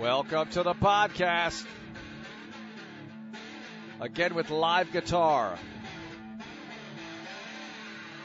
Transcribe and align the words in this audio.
Welcome 0.00 0.48
to 0.50 0.64
the 0.64 0.74
podcast. 0.74 1.64
Again 4.00 4.34
with 4.34 4.50
live 4.50 4.90
guitar. 4.90 5.56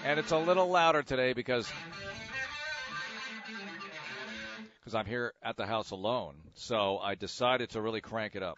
And 0.03 0.19
it's 0.19 0.31
a 0.31 0.37
little 0.37 0.67
louder 0.67 1.03
today 1.03 1.33
because 1.33 1.71
because 4.79 4.95
I'm 4.95 5.05
here 5.05 5.33
at 5.43 5.57
the 5.57 5.67
house 5.67 5.91
alone. 5.91 6.37
So 6.55 6.97
I 6.97 7.13
decided 7.13 7.69
to 7.71 7.81
really 7.81 8.01
crank 8.01 8.35
it 8.35 8.41
up. 8.41 8.57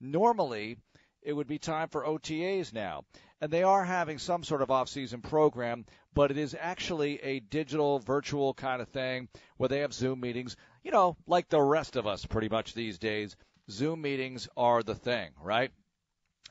Normally, 0.00 0.76
it 1.20 1.32
would 1.32 1.48
be 1.48 1.58
time 1.58 1.88
for 1.88 2.04
OTAs 2.04 2.72
now. 2.72 3.02
And 3.40 3.50
they 3.52 3.62
are 3.62 3.84
having 3.84 4.18
some 4.18 4.42
sort 4.42 4.62
of 4.62 4.70
off-season 4.70 5.22
program, 5.22 5.86
but 6.12 6.30
it 6.30 6.38
is 6.38 6.56
actually 6.58 7.22
a 7.22 7.40
digital, 7.40 8.00
virtual 8.00 8.52
kind 8.52 8.82
of 8.82 8.88
thing 8.88 9.28
where 9.56 9.68
they 9.68 9.80
have 9.80 9.92
Zoom 9.92 10.20
meetings. 10.20 10.56
You 10.82 10.90
know, 10.90 11.16
like 11.26 11.48
the 11.48 11.60
rest 11.60 11.96
of 11.96 12.06
us 12.06 12.26
pretty 12.26 12.48
much 12.48 12.74
these 12.74 12.98
days, 12.98 13.36
Zoom 13.70 14.02
meetings 14.02 14.48
are 14.56 14.82
the 14.82 14.94
thing, 14.94 15.30
right? 15.40 15.70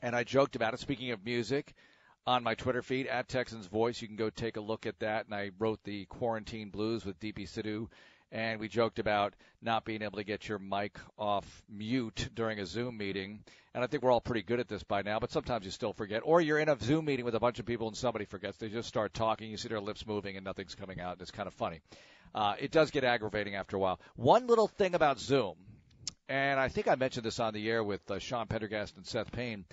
And 0.00 0.16
I 0.16 0.24
joked 0.24 0.56
about 0.56 0.74
it. 0.74 0.80
Speaking 0.80 1.10
of 1.10 1.24
music, 1.24 1.74
on 2.26 2.42
my 2.42 2.54
Twitter 2.54 2.82
feed 2.82 3.06
at 3.06 3.28
Texans 3.28 3.66
Voice, 3.66 4.00
you 4.00 4.08
can 4.08 4.16
go 4.16 4.30
take 4.30 4.56
a 4.56 4.60
look 4.60 4.86
at 4.86 5.00
that. 5.00 5.26
And 5.26 5.34
I 5.34 5.50
wrote 5.58 5.82
the 5.84 6.06
Quarantine 6.06 6.70
Blues 6.70 7.04
with 7.04 7.20
DP 7.20 7.48
Sidhu 7.48 7.88
and 8.30 8.60
we 8.60 8.68
joked 8.68 8.98
about 8.98 9.34
not 9.62 9.84
being 9.84 10.02
able 10.02 10.18
to 10.18 10.24
get 10.24 10.48
your 10.48 10.58
mic 10.58 10.98
off 11.18 11.62
mute 11.68 12.28
during 12.34 12.60
a 12.60 12.66
Zoom 12.66 12.96
meeting. 12.96 13.40
And 13.74 13.82
I 13.82 13.86
think 13.86 14.02
we're 14.02 14.10
all 14.10 14.20
pretty 14.20 14.42
good 14.42 14.60
at 14.60 14.68
this 14.68 14.82
by 14.82 15.02
now, 15.02 15.18
but 15.18 15.30
sometimes 15.30 15.64
you 15.64 15.70
still 15.70 15.92
forget. 15.92 16.22
Or 16.24 16.40
you're 16.40 16.58
in 16.58 16.68
a 16.68 16.76
Zoom 16.80 17.04
meeting 17.06 17.24
with 17.24 17.34
a 17.34 17.40
bunch 17.40 17.58
of 17.58 17.66
people 17.66 17.88
and 17.88 17.96
somebody 17.96 18.24
forgets. 18.24 18.58
They 18.58 18.68
just 18.68 18.88
start 18.88 19.14
talking. 19.14 19.50
You 19.50 19.56
see 19.56 19.68
their 19.68 19.80
lips 19.80 20.06
moving 20.06 20.36
and 20.36 20.44
nothing's 20.44 20.74
coming 20.74 21.00
out. 21.00 21.18
It's 21.20 21.30
kind 21.30 21.46
of 21.46 21.54
funny. 21.54 21.80
Uh, 22.34 22.54
it 22.58 22.70
does 22.70 22.90
get 22.90 23.04
aggravating 23.04 23.54
after 23.54 23.76
a 23.76 23.78
while. 23.78 24.00
One 24.16 24.46
little 24.46 24.68
thing 24.68 24.94
about 24.94 25.18
Zoom, 25.18 25.54
and 26.28 26.60
I 26.60 26.68
think 26.68 26.88
I 26.88 26.94
mentioned 26.94 27.24
this 27.24 27.40
on 27.40 27.54
the 27.54 27.70
air 27.70 27.82
with 27.82 28.08
uh, 28.10 28.18
Sean 28.18 28.46
Pendergast 28.46 28.96
and 28.96 29.06
Seth 29.06 29.32
Payne. 29.32 29.64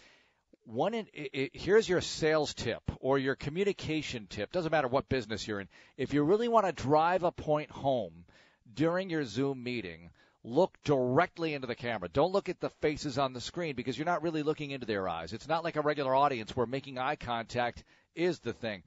One, 0.64 0.94
it, 0.94 1.10
it, 1.14 1.52
here's 1.54 1.88
your 1.88 2.02
sales 2.02 2.54
tip 2.54 2.82
or 3.00 3.20
your 3.20 3.36
communication 3.36 4.26
tip. 4.28 4.52
Doesn't 4.52 4.72
matter 4.72 4.88
what 4.88 5.10
business 5.10 5.48
you're 5.48 5.60
in. 5.60 5.68
If 5.98 6.14
you 6.14 6.24
really 6.24 6.48
want 6.48 6.66
to 6.66 6.72
drive 6.72 7.24
a 7.24 7.32
point 7.32 7.70
home, 7.70 8.26
during 8.74 9.10
your 9.10 9.26
Zoom 9.26 9.64
meeting, 9.64 10.10
look 10.44 10.78
directly 10.84 11.54
into 11.54 11.68
the 11.68 11.76
camera. 11.76 12.10
Don't 12.10 12.32
look 12.32 12.50
at 12.50 12.60
the 12.60 12.70
faces 12.70 13.18
on 13.18 13.34
the 13.34 13.42
screen 13.42 13.76
because 13.76 13.98
you're 13.98 14.06
not 14.06 14.22
really 14.22 14.44
looking 14.44 14.72
into 14.72 14.86
their 14.86 15.08
eyes. 15.08 15.34
It's 15.34 15.48
not 15.48 15.64
like 15.64 15.76
a 15.76 15.82
regular 15.82 16.14
audience 16.14 16.56
where 16.56 16.66
making 16.66 16.98
eye 16.98 17.16
contact 17.16 17.84
is 18.16 18.40
the 18.40 18.54
thing. 18.54 18.84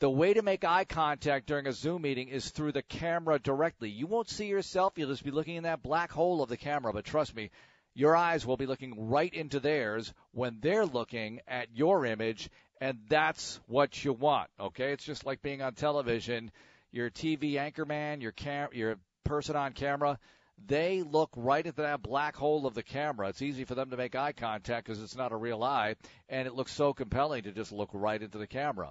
The 0.00 0.10
way 0.10 0.34
to 0.34 0.42
make 0.42 0.64
eye 0.64 0.84
contact 0.84 1.46
during 1.46 1.66
a 1.66 1.72
Zoom 1.72 2.02
meeting 2.02 2.28
is 2.28 2.50
through 2.50 2.72
the 2.72 2.82
camera 2.82 3.38
directly. 3.38 3.90
You 3.90 4.06
won't 4.06 4.28
see 4.28 4.46
yourself. 4.46 4.94
You'll 4.96 5.10
just 5.10 5.24
be 5.24 5.30
looking 5.30 5.56
in 5.56 5.62
that 5.64 5.82
black 5.82 6.10
hole 6.10 6.42
of 6.42 6.48
the 6.48 6.56
camera. 6.56 6.92
But 6.92 7.04
trust 7.04 7.34
me, 7.34 7.50
your 7.94 8.16
eyes 8.16 8.44
will 8.44 8.56
be 8.56 8.66
looking 8.66 9.08
right 9.08 9.32
into 9.32 9.60
theirs 9.60 10.12
when 10.32 10.58
they're 10.60 10.86
looking 10.86 11.40
at 11.46 11.68
your 11.74 12.04
image. 12.04 12.50
And 12.80 12.98
that's 13.08 13.60
what 13.68 14.04
you 14.04 14.12
want. 14.12 14.50
Okay. 14.58 14.92
It's 14.92 15.04
just 15.04 15.24
like 15.24 15.42
being 15.42 15.62
on 15.62 15.74
television. 15.74 16.50
Your 16.90 17.08
TV 17.08 17.52
anchorman, 17.52 18.20
your 18.20 18.32
cam, 18.32 18.70
your 18.72 18.96
person 19.24 19.56
on 19.56 19.72
camera, 19.72 20.18
they 20.66 21.02
look 21.02 21.30
right 21.36 21.64
into 21.64 21.82
that 21.82 22.02
black 22.02 22.36
hole 22.36 22.66
of 22.66 22.74
the 22.74 22.82
camera. 22.82 23.28
It's 23.28 23.42
easy 23.42 23.64
for 23.64 23.74
them 23.74 23.90
to 23.90 23.96
make 23.96 24.14
eye 24.14 24.32
contact 24.32 24.86
because 24.86 25.02
it's 25.02 25.16
not 25.16 25.32
a 25.32 25.36
real 25.36 25.62
eye, 25.62 25.96
and 26.28 26.46
it 26.46 26.54
looks 26.54 26.72
so 26.72 26.92
compelling 26.92 27.42
to 27.44 27.52
just 27.52 27.72
look 27.72 27.90
right 27.92 28.22
into 28.22 28.38
the 28.38 28.46
camera. 28.46 28.90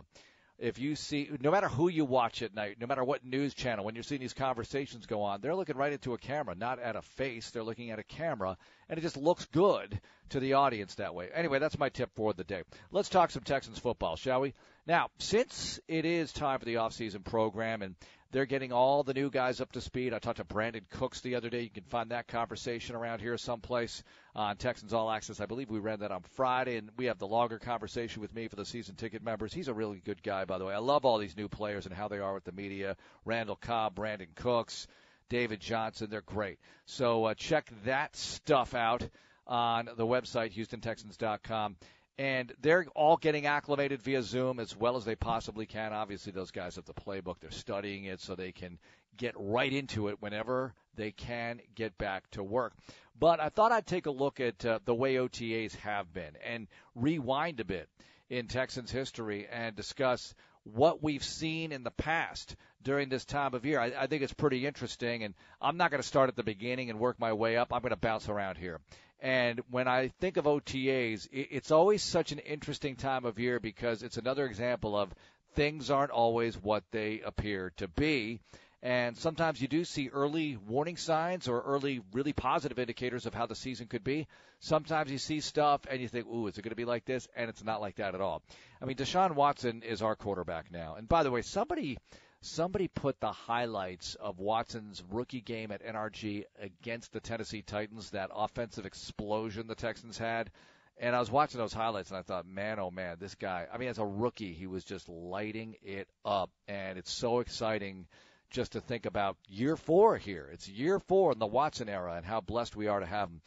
If 0.60 0.78
you 0.78 0.96
see, 0.96 1.30
no 1.42 1.52
matter 1.52 1.68
who 1.68 1.90
you 1.90 2.06
watch 2.06 2.44
at 2.44 2.54
night, 2.54 2.78
no 2.80 2.86
matter 2.86 3.04
what 3.04 3.26
news 3.26 3.54
channel, 3.54 3.84
when 3.84 3.96
you're 3.96 4.04
seeing 4.04 4.22
these 4.22 4.36
conversations 4.36 5.08
go 5.08 5.24
on, 5.24 5.42
they're 5.42 5.56
looking 5.56 5.78
right 5.78 5.92
into 5.92 6.14
a 6.14 6.18
camera, 6.18 6.54
not 6.54 6.80
at 6.80 6.96
a 6.96 7.02
face. 7.02 7.50
They're 7.50 7.64
looking 7.64 7.90
at 7.90 8.00
a 8.00 8.04
camera, 8.04 8.58
and 8.88 9.00
it 9.00 9.02
just 9.02 9.18
looks 9.18 9.46
good 9.46 10.00
to 10.30 10.40
the 10.40 10.54
audience 10.54 10.96
that 10.96 11.16
way. 11.16 11.30
Anyway, 11.34 11.60
that's 11.60 11.80
my 11.80 11.90
tip 11.90 12.12
for 12.16 12.34
the 12.34 12.44
day. 12.44 12.62
Let's 12.92 13.10
talk 13.10 13.32
some 13.32 13.44
Texans 13.44 13.80
football, 13.80 14.16
shall 14.16 14.42
we? 14.42 14.54
Now, 14.86 15.10
since 15.18 15.80
it 15.88 16.06
is 16.06 16.34
time 16.34 16.60
for 16.60 16.66
the 16.66 16.78
off-season 16.78 17.24
program, 17.24 17.82
and 17.82 17.96
they're 18.34 18.46
getting 18.48 18.74
all 18.74 19.04
the 19.04 19.14
new 19.14 19.30
guys 19.30 19.62
up 19.62 19.72
to 19.74 19.82
speed. 19.82 20.12
I 20.12 20.18
talked 20.18 20.38
to 20.38 20.44
Brandin 20.44 20.90
Cooks 20.90 21.22
the 21.22 21.36
other 21.36 21.52
day. 21.52 21.62
You 21.62 21.70
can 21.70 21.84
find 21.84 22.10
that 22.10 22.28
conversation 22.28 22.96
around 22.96 23.20
here 23.20 23.38
someplace 23.38 24.04
on 24.36 24.58
Texans 24.58 24.92
All 24.92 25.10
Access. 25.12 25.40
I 25.40 25.46
believe 25.46 25.70
we 25.70 25.78
ran 25.78 26.00
that 26.00 26.12
on 26.12 26.24
Friday, 26.36 26.78
and 26.78 26.90
we 26.98 27.06
have 27.06 27.20
the 27.20 27.28
longer 27.28 27.60
conversation 27.60 28.24
with 28.24 28.34
me 28.34 28.48
for 28.48 28.56
the 28.56 28.66
season 28.66 28.96
ticket 28.96 29.24
members. 29.24 29.54
He's 29.54 29.68
a 29.68 29.74
really 29.74 30.02
good 30.04 30.24
guy, 30.24 30.46
by 30.46 30.58
the 30.58 30.66
way. 30.66 30.74
I 30.74 30.80
love 30.80 31.06
all 31.06 31.20
these 31.20 31.38
new 31.38 31.48
players 31.48 31.86
and 31.86 31.94
how 31.94 32.08
they 32.08 32.18
are 32.18 32.34
with 32.34 32.44
the 32.44 32.52
media. 32.52 32.98
Randall 33.24 33.56
Cobb, 33.56 33.96
Brandin 33.96 34.34
Cooks, 34.34 34.88
David 35.30 35.60
Johnson. 35.60 36.10
They're 36.10 36.22
great. 36.22 36.58
So 36.86 37.26
uh, 37.26 37.36
check 37.36 37.70
that 37.86 38.16
stuff 38.16 38.74
out 38.74 39.08
on 39.46 39.90
the 39.96 40.08
website, 40.08 40.54
HoustonTexans.com 40.56 41.76
and 42.18 42.54
they're 42.62 42.86
all 42.96 43.18
getting 43.18 43.46
acclimated 43.46 44.02
via 44.02 44.22
Zoom 44.22 44.60
as 44.60 44.76
well 44.76 44.98
as 44.98 45.06
they 45.06 45.16
possibly 45.16 45.66
can. 45.66 45.94
Obviously, 45.94 46.32
those 46.32 46.52
guys 46.52 46.76
have 46.76 46.86
the 46.86 46.94
playbook; 46.94 47.40
they're 47.40 47.52
studying 47.52 48.06
it 48.06 48.22
so 48.22 48.36
they 48.36 48.52
can 48.52 48.78
get 49.18 49.36
right 49.38 49.72
into 49.72 50.08
it 50.08 50.22
whenever 50.22 50.74
they 50.96 51.12
can 51.12 51.60
get 51.76 51.98
back 51.98 52.30
to 52.32 52.44
work. 52.44 52.74
But 53.20 53.40
I 53.40 53.50
thought 53.50 53.72
I'd 53.72 53.88
take 53.88 54.06
a 54.06 54.12
look 54.12 54.40
at 54.40 54.66
uh, 54.66 54.80
the 54.86 54.96
way 54.96 55.16
OTAs 55.16 55.76
have 55.78 56.14
been 56.14 56.34
and 56.46 56.68
rewind 56.96 57.60
a 57.60 57.66
bit 57.66 57.90
in 58.30 58.48
Texans 58.48 58.92
history 58.92 59.48
and 59.52 59.76
discuss 59.76 60.34
what 60.64 61.04
we've 61.04 61.24
seen 61.24 61.72
in 61.72 61.84
the 61.84 61.92
past 61.92 62.56
during 62.82 63.10
this 63.10 63.26
time 63.26 63.54
of 63.54 63.66
year. 63.66 63.80
I, 63.80 63.94
I 63.98 64.08
think 64.08 64.24
it's 64.24 64.34
pretty 64.34 64.66
interesting, 64.66 65.24
and 65.24 65.34
I'm 65.62 65.78
not 65.78 65.92
going 65.92 66.02
to 66.02 66.08
start 66.08 66.30
at 66.30 66.36
the 66.36 66.44
beginning 66.44 66.90
and 66.90 67.00
work 67.00 67.20
my 67.20 67.34
way 67.34 67.58
up. 67.58 67.74
I'm 67.74 67.82
going 67.82 67.92
to 67.92 67.98
bounce 67.98 68.30
around 68.30 68.58
here. 68.58 68.80
And 69.24 69.62
when 69.72 69.88
I 69.88 70.10
think 70.20 70.36
of 70.36 70.44
OTAs, 70.44 71.30
it's 71.32 71.72
always 71.72 72.04
such 72.04 72.34
an 72.34 72.40
interesting 72.40 72.98
time 72.98 73.24
of 73.24 73.40
year 73.40 73.58
because 73.62 74.04
it's 74.04 74.18
another 74.18 74.46
example 74.46 74.98
of 74.98 75.16
things 75.56 75.90
aren't 75.90 76.12
always 76.12 76.62
what 76.62 76.84
they 76.92 77.22
appear 77.22 77.72
to 77.78 77.88
be. 77.88 78.42
And 78.82 79.18
sometimes 79.18 79.62
you 79.62 79.70
do 79.70 79.86
see 79.86 80.10
early 80.10 80.58
warning 80.58 80.98
signs 80.98 81.48
or 81.48 81.62
early 81.62 82.02
really 82.12 82.34
positive 82.34 82.78
indicators 82.78 83.26
of 83.26 83.34
how 83.34 83.46
the 83.46 83.56
season 83.56 83.88
could 83.88 84.04
be. 84.04 84.28
Sometimes 84.60 85.10
you 85.10 85.18
see 85.18 85.40
stuff 85.40 85.88
and 85.90 86.02
you 86.02 86.10
think, 86.10 86.28
ooh, 86.28 86.48
is 86.48 86.58
it 86.58 86.62
going 86.62 86.72
to 86.72 86.76
be 86.76 86.84
like 86.84 87.06
this? 87.06 87.26
And 87.34 87.50
it's 87.50 87.64
not 87.64 87.80
like 87.80 87.96
that 87.96 88.16
at 88.16 88.20
all. 88.20 88.42
I 88.82 88.86
mean, 88.86 88.98
Deshaun 88.98 89.36
Watson 89.36 89.84
is 89.84 90.02
our 90.02 90.18
quarterback 90.18 90.70
now. 90.70 90.96
And 90.98 91.08
by 91.08 91.24
the 91.24 91.32
way, 91.32 91.44
somebody 91.44 91.98
somebody 92.44 92.88
put 92.88 93.20
the 93.20 93.32
highlights 93.32 94.16
of 94.16 94.40
Watson's 94.40 95.02
rookie 95.10 95.42
game 95.42 95.72
at 95.72 95.86
NRG 95.86 96.44
against 96.60 97.14
the 97.14 97.20
Tennessee 97.20 97.62
Titans, 97.62 98.12
that 98.12 98.32
offensive 98.34 98.86
explosion 98.86 99.68
the 99.68 99.76
Texans 99.76 100.18
had. 100.18 100.52
And 101.00 101.16
I 101.16 101.20
was 101.20 101.32
watching 101.32 101.60
those 101.60 101.74
highlights 101.74 102.10
and 102.10 102.18
I 102.18 102.22
thought, 102.22 102.46
man, 102.46 102.80
oh 102.80 102.92
man, 102.92 103.18
this 103.20 103.36
guy, 103.36 103.68
I 103.74 103.78
mean, 103.78 103.90
as 103.90 103.98
a 103.98 104.06
rookie, 104.06 104.54
he 104.54 104.68
was 104.68 104.84
just 104.84 105.10
lighting 105.10 105.76
it 105.82 106.08
up. 106.24 106.52
And 106.68 107.00
it's 107.00 107.12
so 107.12 107.40
exciting 107.40 108.08
just 108.50 108.74
to 108.74 108.82
think 108.82 109.06
about 109.06 109.38
year 109.48 109.76
four 109.76 110.18
here. 110.18 110.50
It's 110.52 110.68
year 110.68 111.00
four 111.00 111.32
in 111.32 111.40
the 111.40 111.48
Watson 111.48 111.90
era 111.90 112.16
and 112.16 112.26
how 112.26 112.42
blessed 112.42 112.76
we 112.76 112.88
are 112.88 113.00
to 113.00 113.06
have 113.06 113.30
him. 113.30 113.42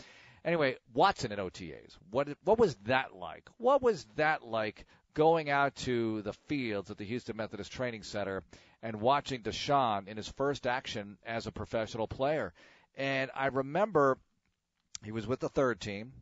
Anyway, 0.44 0.76
Watson 0.94 1.32
at 1.32 1.38
OTAs. 1.38 1.96
What, 2.10 2.28
what 2.44 2.58
was 2.58 2.76
that 2.84 3.14
like? 3.14 3.48
What 3.58 3.82
was 3.82 4.06
that 4.16 4.42
like 4.44 4.86
going 5.14 5.50
out 5.50 5.74
to 5.74 6.22
the 6.22 6.32
fields 6.32 6.90
at 6.90 6.98
the 6.98 7.04
Houston 7.04 7.36
Methodist 7.36 7.72
Training 7.72 8.02
Center 8.02 8.42
and 8.86 9.00
watching 9.00 9.42
Deshaun 9.42 10.06
in 10.06 10.16
his 10.16 10.28
first 10.28 10.64
action 10.64 11.18
as 11.26 11.48
a 11.48 11.50
professional 11.50 12.06
player. 12.06 12.54
And 12.94 13.32
I 13.34 13.46
remember 13.46 14.16
he 15.02 15.10
was 15.10 15.26
with 15.26 15.40
the 15.40 15.48
third 15.48 15.80
team. 15.80 16.12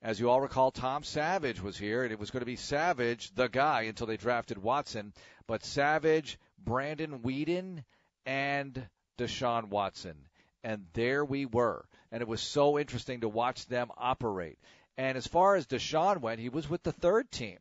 As 0.00 0.18
you 0.18 0.30
all 0.30 0.40
recall, 0.40 0.70
Tom 0.70 1.04
Savage 1.04 1.60
was 1.60 1.76
here, 1.76 2.04
and 2.04 2.12
it 2.12 2.18
was 2.18 2.30
going 2.30 2.40
to 2.40 2.46
be 2.46 2.56
Savage, 2.56 3.34
the 3.34 3.48
guy, 3.48 3.82
until 3.82 4.06
they 4.06 4.16
drafted 4.16 4.56
Watson. 4.56 5.12
But 5.46 5.62
Savage, 5.62 6.38
Brandon 6.58 7.18
Weeden, 7.18 7.84
and 8.24 8.88
Deshaun 9.18 9.68
Watson. 9.68 10.16
And 10.64 10.86
there 10.94 11.22
we 11.22 11.44
were. 11.44 11.84
And 12.10 12.22
it 12.22 12.28
was 12.28 12.40
so 12.40 12.78
interesting 12.78 13.20
to 13.20 13.28
watch 13.28 13.66
them 13.66 13.90
operate. 13.98 14.58
And 14.96 15.18
as 15.18 15.26
far 15.26 15.54
as 15.54 15.66
Deshaun 15.66 16.22
went, 16.22 16.40
he 16.40 16.48
was 16.48 16.66
with 16.66 16.82
the 16.82 16.92
third 16.92 17.30
team. 17.30 17.58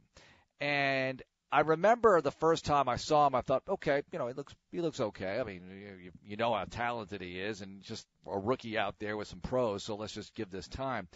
And 0.61 1.21
I 1.55 1.61
remember 1.61 2.19
the 2.19 2.31
first 2.31 2.65
time 2.65 2.89
I 2.89 2.97
saw 2.97 3.27
him, 3.27 3.33
I 3.33 3.39
thought, 3.39 3.63
okay, 3.65 4.01
you 4.11 4.19
know, 4.19 4.27
he 4.27 4.33
looks 4.33 4.53
he 4.73 4.81
looks 4.81 4.99
okay. 4.99 5.39
I 5.39 5.43
mean, 5.45 5.61
you, 6.03 6.11
you 6.21 6.35
know 6.35 6.53
how 6.53 6.65
talented 6.65 7.21
he 7.21 7.39
is, 7.39 7.61
and 7.61 7.81
just 7.81 8.05
a 8.27 8.37
rookie 8.37 8.77
out 8.77 8.95
there 8.99 9.15
with 9.15 9.29
some 9.29 9.39
pros. 9.39 9.85
So 9.85 9.95
let's 9.95 10.13
just 10.13 10.35
give 10.35 10.51
this 10.51 10.67
time. 10.67 11.07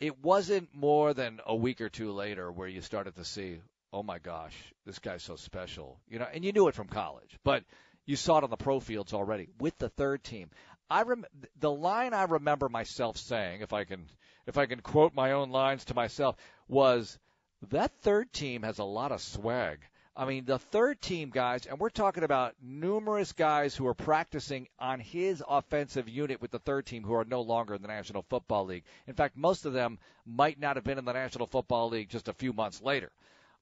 It 0.00 0.20
wasn't 0.20 0.74
more 0.74 1.14
than 1.14 1.38
a 1.46 1.54
week 1.54 1.80
or 1.80 1.88
two 1.88 2.10
later 2.10 2.50
where 2.50 2.66
you 2.66 2.80
started 2.80 3.14
to 3.14 3.24
see, 3.24 3.60
oh 3.92 4.02
my 4.02 4.18
gosh, 4.18 4.56
this 4.84 4.98
guy's 4.98 5.22
so 5.22 5.36
special, 5.36 6.00
you 6.08 6.18
know, 6.18 6.26
and 6.34 6.44
you 6.44 6.50
knew 6.50 6.66
it 6.66 6.74
from 6.74 6.88
college, 6.88 7.38
but 7.44 7.62
you 8.04 8.16
saw 8.16 8.38
it 8.38 8.44
on 8.44 8.50
the 8.50 8.56
pro 8.56 8.80
fields 8.80 9.12
already 9.12 9.46
with 9.60 9.78
the 9.78 9.90
third 9.90 10.24
team. 10.24 10.50
I 10.90 11.02
rem- 11.02 11.24
the 11.60 11.70
line 11.70 12.14
I 12.14 12.24
remember 12.24 12.68
myself 12.68 13.16
saying, 13.16 13.60
if 13.60 13.72
I 13.72 13.84
can, 13.84 14.06
if 14.44 14.58
I 14.58 14.66
can 14.66 14.80
quote 14.80 15.14
my 15.14 15.32
own 15.32 15.50
lines 15.50 15.84
to 15.84 15.94
myself, 15.94 16.34
was 16.66 17.16
that 17.70 17.92
third 18.02 18.32
team 18.32 18.62
has 18.62 18.78
a 18.78 18.84
lot 18.84 19.12
of 19.12 19.20
swag. 19.20 19.80
I 20.16 20.24
mean, 20.24 20.46
the 20.46 20.58
third 20.58 21.00
team 21.00 21.30
guys, 21.30 21.66
and 21.66 21.78
we're 21.78 21.90
talking 21.90 22.24
about 22.24 22.56
numerous 22.60 23.32
guys 23.32 23.76
who 23.76 23.86
are 23.86 23.94
practicing 23.94 24.66
on 24.80 24.98
his 24.98 25.44
offensive 25.48 26.08
unit 26.08 26.42
with 26.42 26.50
the 26.50 26.58
third 26.58 26.86
team 26.86 27.04
who 27.04 27.14
are 27.14 27.24
no 27.24 27.42
longer 27.42 27.74
in 27.74 27.82
the 27.82 27.88
National 27.88 28.22
Football 28.22 28.64
League. 28.64 28.82
In 29.06 29.14
fact, 29.14 29.36
most 29.36 29.64
of 29.64 29.72
them 29.72 29.98
might 30.26 30.58
not 30.58 30.74
have 30.74 30.84
been 30.84 30.98
in 30.98 31.04
the 31.04 31.12
National 31.12 31.46
Football 31.46 31.90
League 31.90 32.08
just 32.08 32.26
a 32.26 32.32
few 32.32 32.52
months 32.52 32.82
later. 32.82 33.12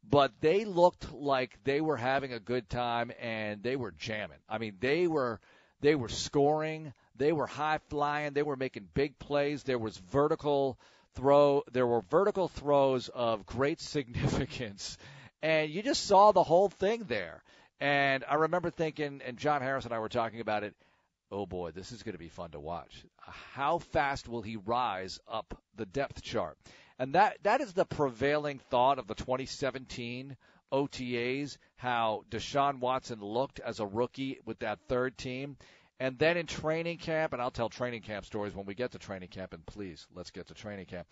But 0.09 0.33
they 0.41 0.65
looked 0.65 1.13
like 1.13 1.59
they 1.65 1.83
were 1.83 1.99
having 1.99 2.33
a 2.33 2.41
good 2.41 2.71
time 2.71 3.13
and 3.21 3.63
they 3.63 3.77
were 3.77 3.91
jamming. 3.91 4.39
I 4.49 4.57
mean, 4.57 4.77
they 4.81 5.07
were 5.07 5.41
they 5.81 5.95
were 5.95 6.09
scoring, 6.09 6.95
they 7.17 7.33
were 7.33 7.47
high 7.47 7.81
flying, 7.91 8.33
they 8.33 8.43
were 8.43 8.57
making 8.57 8.89
big 8.95 9.19
plays. 9.19 9.63
There 9.63 9.79
was 9.79 9.99
vertical 9.99 10.79
throw, 11.17 11.65
there 11.73 11.87
were 11.87 12.03
vertical 12.03 12.49
throws 12.49 13.09
of 13.09 13.45
great 13.45 13.81
significance 13.95 14.97
and 15.43 15.71
you 15.71 15.83
just 15.83 16.07
saw 16.07 16.33
the 16.33 16.43
whole 16.43 16.69
thing 16.69 17.05
there. 17.07 17.43
And 17.79 18.25
I 18.29 18.35
remember 18.35 18.71
thinking, 18.71 19.21
and 19.25 19.37
John 19.37 19.61
Harris 19.61 19.85
and 19.85 19.95
I 19.95 19.99
were 19.99 20.09
talking 20.09 20.41
about 20.41 20.65
it. 20.65 20.75
Oh 21.31 21.47
boy, 21.47 21.73
this 21.73 21.93
is 21.93 22.03
going 22.03 22.15
to 22.15 22.19
be 22.19 22.29
fun 22.29 22.51
to 22.51 22.61
watch. 22.61 23.05
How 23.53 23.79
fast 23.79 24.29
will 24.29 24.43
he 24.43 24.57
rise 24.57 25.21
up 25.29 25.61
the 25.77 25.87
depth 25.87 26.23
chart? 26.23 26.57
And 26.99 27.15
that 27.15 27.39
that 27.43 27.61
is 27.61 27.75
the 27.75 27.85
prevailing 27.85 28.59
thought 28.71 28.99
of 28.99 29.07
the 29.07 29.15
2017 29.15 30.37
OTAs. 30.73 31.59
How 31.77 32.25
Deshaun 32.31 32.79
Watson 32.79 33.21
looked 33.21 33.61
as 33.61 33.81
a 33.81 33.87
rookie 33.87 34.41
with 34.47 34.61
that 34.61 34.79
third 34.89 35.19
team. 35.19 35.59
And 35.99 36.19
then 36.19 36.37
in 36.37 36.47
training 36.47 36.99
camp, 36.99 37.33
and 37.33 37.41
I'll 37.41 37.51
tell 37.51 37.69
training 37.69 38.03
camp 38.03 38.27
stories 38.27 38.55
when 38.55 38.67
we 38.67 38.75
get 38.75 38.93
to 38.93 38.99
training 38.99 39.29
camp, 39.29 39.55
and 39.55 39.65
please, 39.65 40.07
let's 40.15 40.31
get 40.31 40.49
to 40.49 40.55
training 40.55 40.87
camp. 40.87 41.07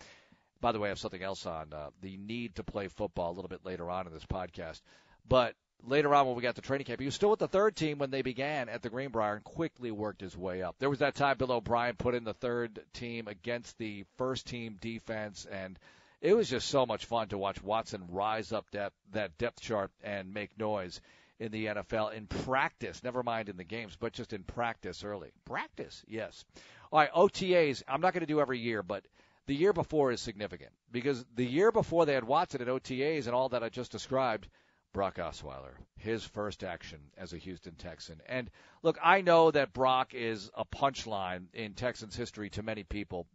By 0.61 0.71
the 0.71 0.79
way, 0.79 0.89
I 0.89 0.91
have 0.91 0.99
something 0.99 1.23
else 1.23 1.45
on 1.45 1.73
uh, 1.73 1.89
the 2.01 2.17
need 2.17 2.55
to 2.55 2.63
play 2.63 2.87
football 2.87 3.31
a 3.31 3.35
little 3.35 3.49
bit 3.49 3.65
later 3.65 3.89
on 3.89 4.07
in 4.07 4.13
this 4.13 4.25
podcast. 4.25 4.81
But 5.27 5.55
later 5.83 6.13
on, 6.13 6.27
when 6.27 6.35
we 6.35 6.43
got 6.43 6.55
to 6.55 6.61
training 6.61 6.85
camp, 6.85 6.99
he 6.99 7.05
was 7.05 7.15
still 7.15 7.31
with 7.31 7.39
the 7.39 7.47
third 7.47 7.75
team 7.75 7.97
when 7.97 8.11
they 8.11 8.21
began 8.21 8.69
at 8.69 8.83
the 8.83 8.89
Greenbrier 8.89 9.35
and 9.35 9.43
quickly 9.43 9.91
worked 9.91 10.21
his 10.21 10.37
way 10.37 10.61
up. 10.61 10.75
There 10.79 10.89
was 10.89 10.99
that 10.99 11.15
time 11.15 11.37
Bill 11.37 11.51
O'Brien 11.51 11.95
put 11.95 12.15
in 12.15 12.23
the 12.23 12.33
third 12.33 12.79
team 12.93 13.27
against 13.27 13.77
the 13.77 14.05
first 14.17 14.45
team 14.45 14.77
defense, 14.79 15.45
and 15.49 15.79
it 16.21 16.35
was 16.35 16.49
just 16.49 16.69
so 16.69 16.85
much 16.85 17.05
fun 17.05 17.27
to 17.29 17.37
watch 17.37 17.61
Watson 17.61 18.03
rise 18.09 18.51
up 18.51 18.69
that, 18.71 18.93
that 19.11 19.37
depth 19.37 19.61
chart 19.61 19.91
and 20.03 20.33
make 20.33 20.57
noise 20.57 21.01
in 21.39 21.51
the 21.51 21.65
NFL 21.65 22.13
in 22.13 22.27
practice, 22.27 23.03
never 23.03 23.23
mind 23.23 23.49
in 23.49 23.57
the 23.57 23.63
games, 23.63 23.97
but 23.99 24.13
just 24.13 24.33
in 24.33 24.43
practice 24.43 25.03
early. 25.03 25.31
Practice, 25.45 26.03
yes. 26.07 26.45
All 26.91 26.99
right, 26.99 27.11
OTAs, 27.11 27.83
I'm 27.87 28.01
not 28.01 28.13
going 28.13 28.21
to 28.21 28.27
do 28.27 28.39
every 28.39 28.59
year, 28.59 28.83
but– 28.83 29.05
the 29.47 29.55
year 29.55 29.73
before 29.73 30.11
is 30.11 30.21
significant 30.21 30.71
because 30.91 31.23
the 31.35 31.45
year 31.45 31.71
before 31.71 32.05
they 32.05 32.13
had 32.13 32.23
Watson 32.23 32.61
at 32.61 32.67
OTAs 32.67 33.27
and 33.27 33.35
all 33.35 33.49
that 33.49 33.63
I 33.63 33.69
just 33.69 33.91
described, 33.91 34.47
Brock 34.93 35.17
Osweiler, 35.17 35.75
his 35.97 36.23
first 36.23 36.63
action 36.63 36.99
as 37.17 37.33
a 37.33 37.37
Houston 37.37 37.75
Texan. 37.75 38.21
And 38.27 38.49
look, 38.81 38.97
I 39.03 39.21
know 39.21 39.51
that 39.51 39.73
Brock 39.73 40.13
is 40.13 40.49
a 40.55 40.65
punchline 40.65 41.47
in 41.53 41.73
Texans 41.73 42.15
history 42.15 42.49
to 42.51 42.63
many 42.63 42.83
people. 42.83 43.27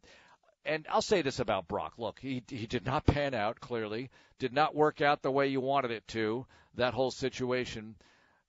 And 0.64 0.86
I'll 0.90 1.02
say 1.02 1.22
this 1.22 1.40
about 1.40 1.68
Brock. 1.68 1.94
Look, 1.98 2.18
he 2.20 2.42
he 2.48 2.66
did 2.66 2.84
not 2.84 3.06
pan 3.06 3.34
out 3.34 3.60
clearly, 3.60 4.10
did 4.38 4.52
not 4.52 4.74
work 4.74 5.00
out 5.00 5.22
the 5.22 5.30
way 5.30 5.48
you 5.48 5.60
wanted 5.60 5.90
it 5.90 6.06
to. 6.08 6.46
That 6.74 6.94
whole 6.94 7.10
situation 7.10 7.96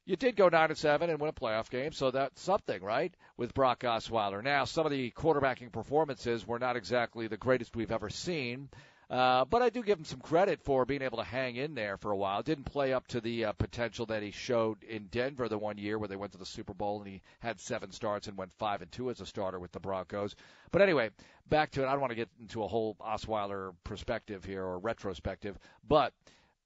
you 0.06 0.16
did 0.16 0.36
go 0.36 0.50
nine 0.50 0.69
and 0.69 0.78
seven 0.78 1.10
and 1.10 1.19
win 1.19 1.30
a 1.30 1.34
playoff 1.34 1.69
game, 1.69 1.92
so 1.92 2.12
that's 2.12 2.42
something, 2.42 2.81
right? 2.81 3.13
With 3.38 3.54
Brock 3.54 3.81
Osweiler. 3.81 4.44
Now, 4.44 4.66
some 4.66 4.86
of 4.86 4.92
the 4.92 5.12
quarterbacking 5.12 5.72
performances 5.72 6.46
were 6.46 6.60
not 6.60 6.75
exactly 6.75 7.28
the 7.28 7.38
greatest 7.38 7.75
we've 7.75 7.92
ever 7.92 8.10
seen, 8.10 8.69
uh, 9.12 9.44
but 9.44 9.62
I 9.62 9.69
do 9.69 9.84
give 9.84 10.00
him 10.00 10.06
some 10.06 10.22
credit 10.22 10.62
for 10.62 10.86
being 10.86 11.02
able 11.02 11.18
to 11.18 11.25
hang 11.25 11.58
in 11.58 11.75
there 11.75 11.98
for 11.98 12.12
a 12.12 12.16
while. 12.16 12.42
Didn't 12.42 12.63
play 12.63 12.94
up 12.94 13.06
to 13.08 13.19
the 13.19 13.46
uh, 13.46 13.52
potential 13.52 14.06
that 14.06 14.24
he 14.24 14.31
showed 14.31 14.81
in 14.84 15.08
Denver 15.12 15.50
the 15.50 15.58
one 15.58 15.78
year 15.78 16.00
where 16.00 16.08
they 16.08 16.16
went 16.16 16.31
to 16.31 16.38
the 16.38 16.46
Super 16.46 16.74
Bowl 16.74 17.00
and 17.00 17.10
he 17.10 17.22
had 17.42 17.60
seven 17.60 17.92
starts 17.92 18.28
and 18.28 18.38
went 18.38 18.54
five 18.58 18.81
and 18.81 18.90
two 18.90 19.10
as 19.10 19.19
a 19.19 19.25
starter 19.25 19.60
with 19.60 19.74
the 19.74 19.81
Broncos. 19.81 20.38
But 20.72 20.81
anyway, 20.81 21.10
back 21.50 21.72
to 21.72 21.84
it. 21.84 21.88
I 21.88 21.92
don't 21.92 22.00
want 22.00 22.12
to 22.12 22.16
get 22.16 22.30
into 22.40 22.63
a 22.63 22.68
whole 22.69 22.96
Osweiler 23.02 23.74
perspective 23.84 24.46
here 24.46 24.63
or 24.63 24.80
retrospective, 24.80 25.60
but 25.86 26.13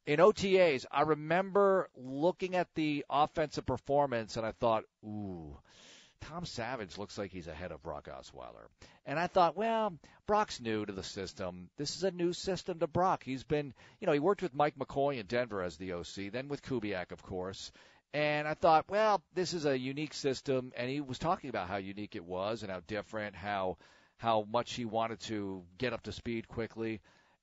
in 0.06 0.20
OTAs, 0.20 0.86
I 0.92 1.02
remember 1.02 1.90
looking 1.96 2.56
at 2.56 2.68
the 2.76 3.04
offensive 3.10 3.66
performance 3.66 4.38
and 4.38 4.46
I 4.46 4.52
thought, 4.52 4.84
ooh, 5.04 5.58
Tom 6.30 6.46
Savage 6.46 6.98
looks 6.98 7.18
like 7.18 7.32
he's 7.32 7.48
ahead 7.48 7.72
of 7.72 7.84
Brock 7.84 8.08
Osweiler. 8.08 8.68
And 9.06 9.20
I 9.20 9.28
thought, 9.28 9.56
well, 9.56 9.94
Brock's 10.26 10.60
new 10.60 10.86
to 10.86 10.92
the 10.92 11.04
system. 11.04 11.70
This 11.78 11.96
is 11.96 12.04
a 12.04 12.12
new 12.12 12.34
system 12.34 12.80
to 12.80 12.88
Brock. 12.88 13.24
He's 13.24 13.44
been, 13.44 13.74
you 14.00 14.08
know, 14.08 14.14
he 14.14 14.20
worked 14.20 14.42
with 14.42 14.54
Mike 14.54 14.76
McCoy 14.78 15.20
in 15.20 15.28
Denver 15.28 15.62
as 15.62 15.78
the 15.78 15.94
OC, 15.94 16.32
then 16.32 16.48
with 16.48 16.64
Kubiak, 16.64 17.12
of 17.12 17.22
course. 17.22 17.72
And 18.14 18.48
I 18.48 18.54
thought, 18.54 18.86
well, 18.90 19.22
this 19.34 19.54
is 19.54 19.66
a 19.66 19.78
unique 19.78 20.14
system. 20.14 20.72
And 20.76 20.90
he 20.90 21.02
was 21.02 21.20
talking 21.20 21.50
about 21.50 21.68
how 21.68 21.78
unique 21.78 22.16
it 22.16 22.26
was 22.26 22.64
and 22.64 22.72
how 22.72 22.82
different, 22.88 23.36
how 23.36 23.78
how 24.18 24.46
much 24.50 24.74
he 24.74 24.86
wanted 24.86 25.20
to 25.20 25.64
get 25.78 25.94
up 25.94 26.04
to 26.04 26.12
speed 26.12 26.48
quickly. 26.48 27.02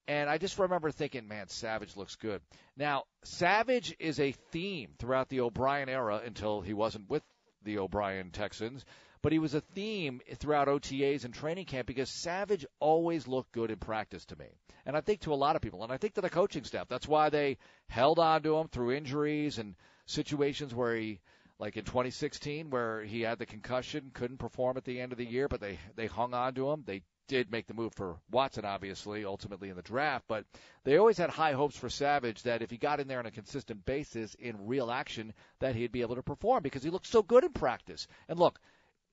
And 0.08 0.28
I 0.28 0.38
just 0.38 0.58
remember 0.58 0.90
thinking, 0.90 1.28
man, 1.28 1.49
Savage 1.49 1.96
looks 1.96 2.17
good. 2.17 2.40
Now, 2.76 3.05
Savage 3.23 3.94
is 4.00 4.19
a 4.19 4.32
theme 4.50 4.94
throughout 4.99 5.28
the 5.28 5.40
O'Brien 5.40 5.88
era 5.88 6.20
until 6.25 6.61
he 6.61 6.73
wasn't 6.73 7.08
with 7.08 7.23
the 7.64 7.79
O'Brien 7.79 8.31
Texans. 8.31 8.85
But 9.23 9.32
he 9.32 9.38
was 9.38 9.55
a 9.55 9.61
theme 9.61 10.20
throughout 10.37 10.67
OTAs 10.67 11.25
and 11.25 11.32
training 11.32 11.67
camp 11.67 11.87
because 11.87 12.11
Savage 12.11 12.67
always 12.81 13.29
looked 13.29 13.53
good 13.53 13.70
in 13.70 13.79
practice 13.79 14.25
to 14.26 14.37
me. 14.37 14.47
And 14.85 14.97
I 14.97 15.00
think 15.00 15.20
to 15.20 15.32
a 15.32 15.37
lot 15.37 15.55
of 15.55 15.62
people, 15.62 15.85
and 15.85 15.93
I 15.93 15.97
think 15.97 16.14
to 16.14 16.20
the 16.20 16.29
coaching 16.29 16.64
staff, 16.64 16.88
that's 16.88 17.06
why 17.06 17.31
they 17.31 17.59
held 17.88 18.19
on 18.19 18.43
to 18.43 18.59
him 18.59 18.67
through 18.67 18.93
injuries 18.93 19.59
and 19.59 19.76
situations 20.06 20.75
where 20.75 20.97
he, 20.97 21.20
like 21.61 21.76
in 21.76 21.85
2016, 21.85 22.70
where 22.70 23.05
he 23.05 23.20
had 23.20 23.38
the 23.38 23.47
concussion, 23.47 24.11
couldn't 24.12 24.38
perform 24.38 24.76
at 24.76 24.85
the 24.85 25.00
end 25.00 25.12
of 25.12 25.19
the 25.19 25.25
year, 25.25 25.47
but 25.47 25.61
they 25.61 25.79
they 25.94 26.06
hung 26.06 26.35
on 26.35 26.55
to 26.55 26.70
him. 26.70 26.82
They 26.85 27.03
did 27.28 27.50
make 27.50 27.66
the 27.66 27.74
move 27.74 27.94
for 27.94 28.16
Watson, 28.30 28.64
obviously, 28.64 29.24
ultimately 29.24 29.70
in 29.70 29.76
the 29.76 29.82
draft, 29.82 30.24
but 30.28 30.44
they 30.84 30.96
always 30.96 31.19
had 31.19 31.30
high 31.30 31.52
hopes 31.52 31.76
for 31.76 31.88
Savage 31.88 32.42
that 32.42 32.62
if 32.62 32.70
he 32.70 32.76
got 32.76 33.00
in 33.00 33.08
there 33.08 33.19
on 33.19 33.26
a 33.26 33.30
consistent 33.30 33.84
basis 33.84 34.34
in 34.34 34.66
real 34.66 34.90
action, 34.90 35.32
that 35.60 35.74
he'd 35.74 35.92
be 35.92 36.02
able 36.02 36.16
to 36.16 36.22
perform 36.22 36.62
because 36.62 36.82
he 36.82 36.90
looked 36.90 37.06
so 37.06 37.22
good 37.22 37.44
in 37.44 37.52
practice. 37.52 38.06
And 38.28 38.38
look, 38.38 38.60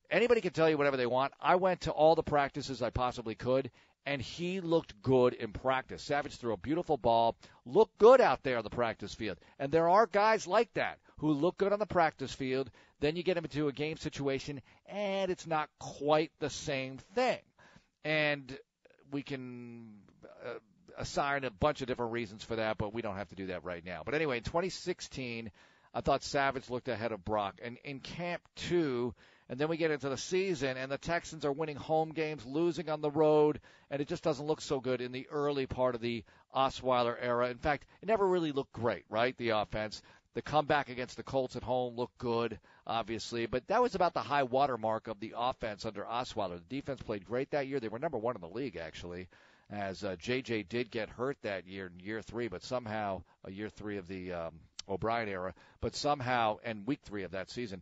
anybody 0.10 0.42
can 0.42 0.54
tell 0.54 0.70
you 0.70 0.78
whatever 0.78 0.98
they 0.98 1.06
want. 1.06 1.34
I 1.40 1.56
went 1.56 1.82
to 1.82 1.92
all 1.92 2.16
the 2.16 2.24
practices 2.24 2.82
I 2.82 2.90
possibly 2.90 3.36
could, 3.36 3.72
and 4.06 4.22
he 4.22 4.60
looked 4.60 5.02
good 5.02 5.34
in 5.34 5.54
practice. 5.54 6.02
Savage 6.02 6.36
threw 6.36 6.54
a 6.54 6.58
beautiful 6.58 6.98
ball, 6.98 7.36
looked 7.66 7.98
good 8.00 8.22
out 8.22 8.44
there 8.44 8.58
on 8.58 8.64
the 8.64 8.70
practice 8.70 9.14
field. 9.14 9.38
And 9.60 9.72
there 9.72 9.88
are 9.88 10.08
guys 10.08 10.48
like 10.48 10.74
that 10.74 11.00
who 11.18 11.32
look 11.32 11.58
good 11.58 11.74
on 11.74 11.80
the 11.80 11.86
practice 11.86 12.34
field. 12.34 12.72
Then 13.02 13.16
you 13.16 13.24
get 13.24 13.38
him 13.38 13.46
into 13.46 13.68
a 13.68 13.74
game 13.74 13.98
situation, 13.98 14.62
and 14.88 15.30
it's 15.30 15.48
not 15.48 15.70
quite 15.80 16.32
the 16.40 16.50
same 16.50 16.98
thing 17.16 17.40
and 18.04 18.58
we 19.12 19.24
can 19.24 19.90
uh, 20.46 20.60
assign 20.98 21.44
a 21.44 21.52
bunch 21.52 21.82
of 21.82 21.88
different 21.88 22.12
reasons 22.12 22.44
for 22.44 22.56
that, 22.58 22.78
but 22.78 22.94
we 22.94 23.02
don't 23.02 23.18
have 23.18 23.30
to 23.30 23.36
do 23.36 23.48
that 23.48 23.64
right 23.64 23.86
now. 23.86 24.02
But 24.06 24.14
anyway, 24.14 24.38
in 24.38 24.44
2016, 24.44 25.52
I 25.94 26.02
thought 26.02 26.24
Savage 26.24 26.70
looked 26.70 26.88
ahead 26.88 27.12
of 27.12 27.26
Brock, 27.26 27.60
and 27.64 27.78
in 27.84 28.00
Camp 28.00 28.42
Two. 28.56 29.14
And 29.52 29.58
then 29.60 29.68
we 29.68 29.78
get 29.78 29.90
into 29.90 30.10
the 30.10 30.18
season, 30.18 30.78
and 30.78 30.92
the 30.92 31.00
Texans 31.00 31.44
are 31.44 31.52
winning 31.52 31.76
home 31.76 32.12
games, 32.12 32.46
losing 32.46 32.88
on 32.88 33.02
the 33.02 33.10
road, 33.10 33.60
and 33.90 34.00
it 34.00 34.08
just 34.08 34.24
doesn't 34.24 34.46
look 34.46 34.62
so 34.62 34.80
good 34.80 35.02
in 35.02 35.12
the 35.12 35.28
early 35.32 35.66
part 35.66 35.96
of 35.96 36.02
the 36.02 36.24
Osweiler 36.56 37.18
era. 37.20 37.50
In 37.50 37.58
fact, 37.58 37.88
it 38.04 38.08
never 38.08 38.28
really 38.28 38.52
looked 38.52 38.74
great, 38.74 39.06
right? 39.10 39.36
The 39.38 39.50
offense. 39.50 40.04
The 40.36 40.42
comeback 40.44 40.90
against 40.90 41.18
the 41.18 41.24
Colts 41.24 41.56
at 41.56 41.64
home 41.64 41.96
looked 41.96 42.18
good, 42.20 42.60
obviously, 42.86 43.48
but 43.48 43.68
that 43.68 43.82
was 43.82 43.96
about 43.96 44.14
the 44.14 44.22
high 44.22 44.44
water 44.44 44.78
mark 44.78 45.08
of 45.08 45.20
the 45.20 45.34
offense 45.36 45.86
under 45.86 46.04
Osweiler. 46.04 46.60
The 46.60 46.76
defense 46.76 47.02
played 47.02 47.26
great 47.26 47.50
that 47.52 47.68
year. 47.68 47.80
They 47.80 47.88
were 47.88 48.00
number 48.00 48.18
one 48.18 48.36
in 48.36 48.42
the 48.42 48.48
league, 48.48 48.78
actually, 48.78 49.28
as 49.72 50.04
uh, 50.04 50.16
JJ 50.18 50.70
did 50.70 50.92
get 50.92 51.10
hurt 51.10 51.38
that 51.42 51.68
year 51.68 51.88
in 51.88 52.00
year 52.00 52.22
three, 52.22 52.48
but 52.48 52.64
somehow, 52.64 53.24
uh, 53.46 53.50
year 53.50 53.70
three 53.70 53.98
of 53.98 54.08
the 54.08 54.34
um, 54.34 54.60
O'Brien 54.88 55.30
era, 55.30 55.54
but 55.82 55.96
somehow, 55.96 56.58
and 56.64 56.86
week 56.86 57.00
three 57.04 57.24
of 57.24 57.32
that 57.32 57.50
season, 57.50 57.82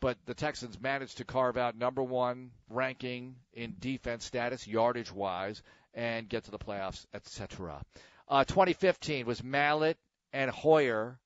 but 0.00 0.18
the 0.26 0.34
Texans 0.34 0.80
managed 0.80 1.18
to 1.18 1.24
carve 1.24 1.56
out 1.56 1.76
number 1.76 2.02
one 2.02 2.50
ranking 2.68 3.36
in 3.54 3.74
defense 3.78 4.24
status, 4.24 4.66
yardage 4.66 5.12
wise, 5.12 5.62
and 5.94 6.28
get 6.28 6.44
to 6.44 6.50
the 6.50 6.58
playoffs, 6.58 7.06
etc. 7.14 7.82
Uh, 8.28 8.44
2015 8.44 9.26
was 9.26 9.42
Mallett 9.42 9.98
and 10.32 10.50
Hoyer 10.50 11.18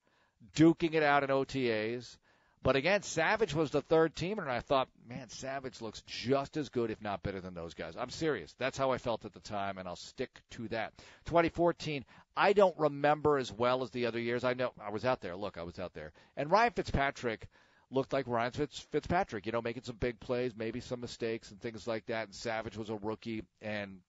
duking 0.54 0.94
it 0.94 1.02
out 1.02 1.22
in 1.22 1.30
OTAs. 1.30 2.16
But 2.62 2.76
again, 2.76 3.02
Savage 3.02 3.54
was 3.54 3.70
the 3.70 3.80
third 3.80 4.14
teamer, 4.14 4.42
and 4.42 4.50
I 4.50 4.60
thought, 4.60 4.88
man, 5.08 5.30
Savage 5.30 5.80
looks 5.80 6.02
just 6.06 6.58
as 6.58 6.68
good, 6.68 6.90
if 6.90 7.00
not 7.00 7.22
better 7.22 7.40
than 7.40 7.54
those 7.54 7.72
guys. 7.72 7.96
I'm 7.96 8.10
serious. 8.10 8.54
That's 8.58 8.76
how 8.76 8.90
I 8.90 8.98
felt 8.98 9.24
at 9.24 9.32
the 9.32 9.40
time, 9.40 9.78
and 9.78 9.88
I'll 9.88 9.96
stick 9.96 10.42
to 10.50 10.68
that. 10.68 10.92
2014, 11.24 12.04
I 12.36 12.52
don't 12.52 12.78
remember 12.78 13.38
as 13.38 13.50
well 13.50 13.82
as 13.82 13.90
the 13.90 14.04
other 14.04 14.20
years. 14.20 14.44
I 14.44 14.52
know 14.52 14.72
I 14.78 14.90
was 14.90 15.06
out 15.06 15.22
there. 15.22 15.36
Look, 15.36 15.56
I 15.56 15.62
was 15.62 15.78
out 15.78 15.94
there. 15.94 16.12
And 16.36 16.50
Ryan 16.50 16.72
Fitzpatrick 16.72 17.48
looked 17.90 18.12
like 18.12 18.26
Ryan 18.28 18.52
Fitz, 18.52 18.78
Fitzpatrick, 18.78 19.46
you 19.46 19.52
know, 19.52 19.62
making 19.62 19.84
some 19.84 19.96
big 19.96 20.20
plays, 20.20 20.52
maybe 20.54 20.80
some 20.80 21.00
mistakes 21.00 21.50
and 21.50 21.58
things 21.58 21.86
like 21.86 22.06
that. 22.06 22.26
And 22.26 22.34
Savage 22.34 22.76
was 22.76 22.90
a 22.90 22.96
rookie, 22.96 23.42
and 23.62 24.00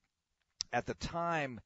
at 0.74 0.86
the 0.86 0.94
time, 0.96 1.62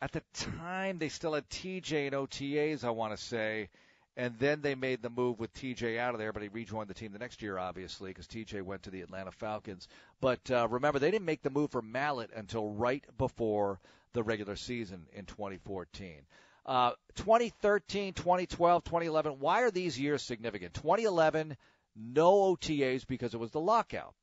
at 0.00 0.12
the 0.12 0.22
time, 0.32 0.98
they 0.98 1.08
still 1.08 1.34
had 1.34 1.50
TJ 1.50 2.06
and 2.06 2.14
OTAs, 2.14 2.84
I 2.84 2.90
want 2.90 3.16
to 3.16 3.22
say 3.22 3.68
and 4.16 4.38
then 4.38 4.60
they 4.60 4.74
made 4.74 5.02
the 5.02 5.10
move 5.10 5.38
with 5.38 5.54
TJ 5.54 5.98
out 5.98 6.14
of 6.14 6.20
there, 6.20 6.32
but 6.32 6.42
he 6.42 6.48
rejoined 6.48 6.88
the 6.88 6.94
team 6.94 7.12
the 7.12 7.18
next 7.18 7.42
year, 7.42 7.58
obviously, 7.58 8.10
because 8.10 8.26
TJ 8.26 8.62
went 8.62 8.82
to 8.82 8.90
the 8.90 9.02
Atlanta 9.02 9.30
Falcons. 9.30 9.88
But 10.20 10.50
uh, 10.50 10.68
remember, 10.68 10.98
they 10.98 11.10
didn't 11.10 11.26
make 11.26 11.42
the 11.42 11.50
move 11.50 11.70
for 11.70 11.82
Mallett 11.82 12.30
until 12.34 12.70
right 12.70 13.04
before 13.18 13.78
the 14.12 14.22
regular 14.22 14.56
season 14.56 15.06
in 15.12 15.24
2014. 15.26 16.22
Uh, 16.66 16.92
2013, 17.16 18.12
2012, 18.12 18.84
2011. 18.84 19.38
Why 19.38 19.62
are 19.62 19.70
these 19.70 19.98
years 19.98 20.22
significant? 20.22 20.74
2011, 20.74 21.56
no 21.96 22.54
OTAs 22.54 23.06
because 23.06 23.34
it 23.34 23.40
was 23.40 23.50
the 23.50 23.60
lockout. 23.60 24.14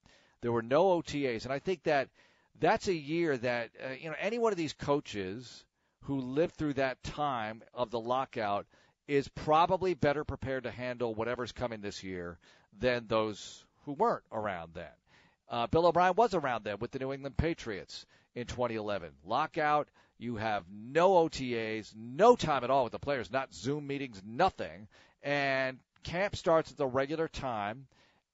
There 0.41 0.51
were 0.51 0.61
no 0.61 1.01
OTAs, 1.01 1.45
and 1.45 1.53
I 1.53 1.59
think 1.59 1.83
that 1.83 2.09
that's 2.59 2.87
a 2.87 2.93
year 2.93 3.37
that 3.37 3.71
uh, 3.83 3.93
you 3.99 4.09
know 4.09 4.15
any 4.19 4.39
one 4.39 4.51
of 4.51 4.57
these 4.57 4.73
coaches 4.73 5.65
who 6.03 6.19
lived 6.19 6.55
through 6.55 6.73
that 6.73 7.01
time 7.03 7.63
of 7.73 7.91
the 7.91 7.99
lockout 7.99 8.65
is 9.07 9.27
probably 9.29 9.93
better 9.93 10.23
prepared 10.23 10.63
to 10.63 10.71
handle 10.71 11.15
whatever's 11.15 11.51
coming 11.51 11.81
this 11.81 12.03
year 12.03 12.37
than 12.79 13.07
those 13.07 13.65
who 13.85 13.93
weren't 13.93 14.23
around 14.31 14.73
then. 14.73 14.91
Uh, 15.49 15.67
Bill 15.67 15.87
O'Brien 15.87 16.15
was 16.15 16.33
around 16.33 16.65
then 16.65 16.77
with 16.79 16.91
the 16.91 16.99
New 16.99 17.13
England 17.13 17.37
Patriots 17.37 18.05
in 18.35 18.47
2011. 18.47 19.11
Lockout, 19.25 19.87
you 20.17 20.35
have 20.35 20.65
no 20.69 21.13
OTAs, 21.13 21.93
no 21.95 22.35
time 22.35 22.63
at 22.63 22.69
all 22.69 22.83
with 22.83 22.91
the 22.91 22.99
players, 22.99 23.31
not 23.31 23.53
Zoom 23.53 23.87
meetings, 23.87 24.21
nothing. 24.25 24.87
And 25.23 25.79
camp 26.03 26.35
starts 26.35 26.71
at 26.71 26.77
the 26.77 26.85
regular 26.85 27.27
time, 27.27 27.87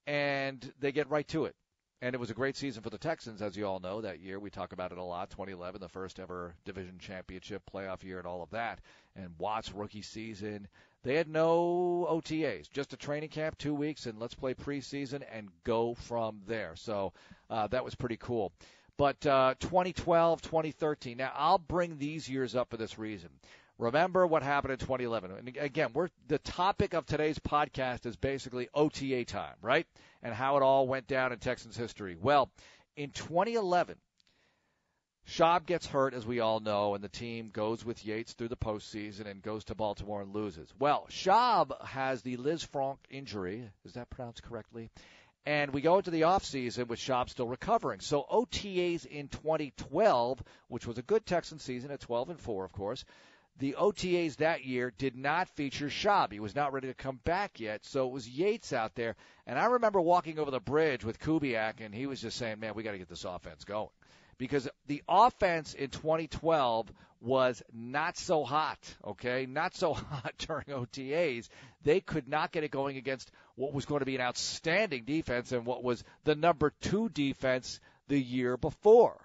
and 0.07 0.73
they 0.79 0.91
get 0.91 1.09
right 1.09 1.27
to 1.29 1.45
it. 1.45 1.55
And 2.03 2.13
it 2.13 2.19
was 2.19 2.29
a 2.29 2.33
great 2.33 2.57
season 2.57 2.83
for 2.83 2.89
the 2.89 2.97
Texans, 2.97 3.41
as 3.41 3.55
you 3.55 3.65
all 3.65 3.79
know, 3.79 4.01
that 4.01 4.19
year. 4.19 4.37
We 4.37 4.49
talk 4.49 4.73
about 4.73 4.91
it 4.91 4.97
a 4.97 5.03
lot. 5.03 5.29
2011, 5.29 5.79
the 5.79 5.87
first 5.87 6.19
ever 6.19 6.53
division 6.65 6.99
championship 6.99 7.63
playoff 7.73 8.03
year 8.03 8.17
and 8.17 8.27
all 8.27 8.43
of 8.43 8.49
that. 8.49 8.81
And 9.15 9.29
Watt's 9.37 9.71
rookie 9.73 10.01
season. 10.01 10.67
They 11.03 11.15
had 11.15 11.29
no 11.29 12.05
OTAs, 12.09 12.69
just 12.69 12.91
a 12.91 12.97
training 12.97 13.29
camp, 13.29 13.57
two 13.57 13.73
weeks, 13.73 14.05
and 14.05 14.19
let's 14.19 14.33
play 14.33 14.53
preseason 14.53 15.23
and 15.31 15.47
go 15.63 15.93
from 15.93 16.41
there. 16.45 16.75
So 16.75 17.13
uh, 17.49 17.67
that 17.67 17.85
was 17.85 17.95
pretty 17.95 18.17
cool. 18.17 18.51
But 18.97 19.25
uh, 19.25 19.55
2012, 19.61 20.41
2013. 20.41 21.15
Now, 21.15 21.31
I'll 21.33 21.57
bring 21.57 21.99
these 21.99 22.27
years 22.27 22.53
up 22.53 22.69
for 22.69 22.75
this 22.75 22.99
reason. 22.99 23.29
Remember 23.77 24.27
what 24.27 24.43
happened 24.43 24.73
in 24.73 24.79
2011. 24.79 25.31
And 25.31 25.57
again, 25.57 25.91
we're 25.93 26.09
the 26.27 26.37
topic 26.39 26.93
of 26.93 27.05
today's 27.05 27.39
podcast 27.39 28.05
is 28.05 28.17
basically 28.17 28.67
OTA 28.73 29.23
time, 29.23 29.55
right? 29.61 29.87
And 30.23 30.33
how 30.33 30.57
it 30.57 30.63
all 30.63 30.87
went 30.87 31.05
down 31.05 31.31
in 31.33 31.39
Texans 31.39 31.77
history. 31.77 32.15
Well, 32.19 32.49
in 32.95 33.11
2011, 33.11 33.97
Schaub 35.27 35.65
gets 35.65 35.85
hurt, 35.85 36.13
as 36.13 36.25
we 36.25 36.39
all 36.39 36.59
know, 36.59 36.95
and 36.95 37.03
the 37.03 37.09
team 37.09 37.49
goes 37.49 37.85
with 37.85 38.05
Yates 38.05 38.33
through 38.33 38.49
the 38.49 38.57
postseason 38.57 39.25
and 39.25 39.41
goes 39.41 39.63
to 39.65 39.75
Baltimore 39.75 40.21
and 40.21 40.33
loses. 40.33 40.73
Well, 40.79 41.07
Schaub 41.09 41.81
has 41.85 42.21
the 42.21 42.37
Lisfranc 42.37 42.97
injury. 43.09 43.69
Is 43.85 43.93
that 43.93 44.09
pronounced 44.09 44.43
correctly? 44.43 44.89
And 45.45 45.73
we 45.73 45.81
go 45.81 45.97
into 45.97 46.11
the 46.11 46.21
offseason 46.21 46.87
with 46.87 46.99
Schaub 46.99 47.29
still 47.29 47.47
recovering. 47.47 47.99
So 47.99 48.25
OTAs 48.29 49.05
in 49.05 49.27
2012, 49.27 50.43
which 50.67 50.87
was 50.87 50.97
a 50.97 51.01
good 51.01 51.25
Texan 51.25 51.59
season 51.59 51.91
at 51.91 51.99
12 51.99 52.31
and 52.31 52.39
4, 52.39 52.65
of 52.65 52.71
course, 52.71 53.03
the 53.59 53.75
OTAs 53.77 54.37
that 54.37 54.65
year 54.65 54.91
did 54.97 55.15
not 55.15 55.47
feature 55.49 55.87
Schaub. 55.87 56.31
He 56.31 56.39
was 56.39 56.55
not 56.55 56.73
ready 56.73 56.87
to 56.87 56.93
come 56.93 57.19
back 57.23 57.59
yet, 57.59 57.85
so 57.85 58.07
it 58.07 58.11
was 58.11 58.27
Yates 58.27 58.73
out 58.73 58.95
there. 58.95 59.15
And 59.45 59.59
I 59.59 59.65
remember 59.65 60.01
walking 60.01 60.39
over 60.39 60.51
the 60.51 60.59
bridge 60.59 61.05
with 61.05 61.19
Kubiak, 61.19 61.79
and 61.79 61.93
he 61.93 62.07
was 62.07 62.21
just 62.21 62.37
saying, 62.37 62.59
"Man, 62.59 62.73
we 62.73 62.83
got 62.83 62.93
to 62.93 62.97
get 62.97 63.09
this 63.09 63.25
offense 63.25 63.63
going," 63.63 63.89
because 64.37 64.67
the 64.87 65.03
offense 65.07 65.73
in 65.73 65.89
2012 65.89 66.91
was 67.21 67.63
not 67.71 68.17
so 68.17 68.43
hot. 68.43 68.79
Okay, 69.05 69.45
not 69.45 69.75
so 69.75 69.93
hot 69.93 70.33
during 70.39 70.65
OTAs. 70.65 71.47
They 71.83 72.01
could 72.01 72.27
not 72.27 72.51
get 72.51 72.63
it 72.63 72.71
going 72.71 72.97
against 72.97 73.31
what 73.55 73.73
was 73.73 73.85
going 73.85 73.99
to 73.99 74.05
be 74.05 74.15
an 74.15 74.21
outstanding 74.21 75.05
defense 75.05 75.51
and 75.51 75.65
what 75.65 75.83
was 75.83 76.03
the 76.23 76.35
number 76.35 76.73
two 76.81 77.09
defense 77.09 77.79
the 78.07 78.19
year 78.19 78.57
before. 78.57 79.22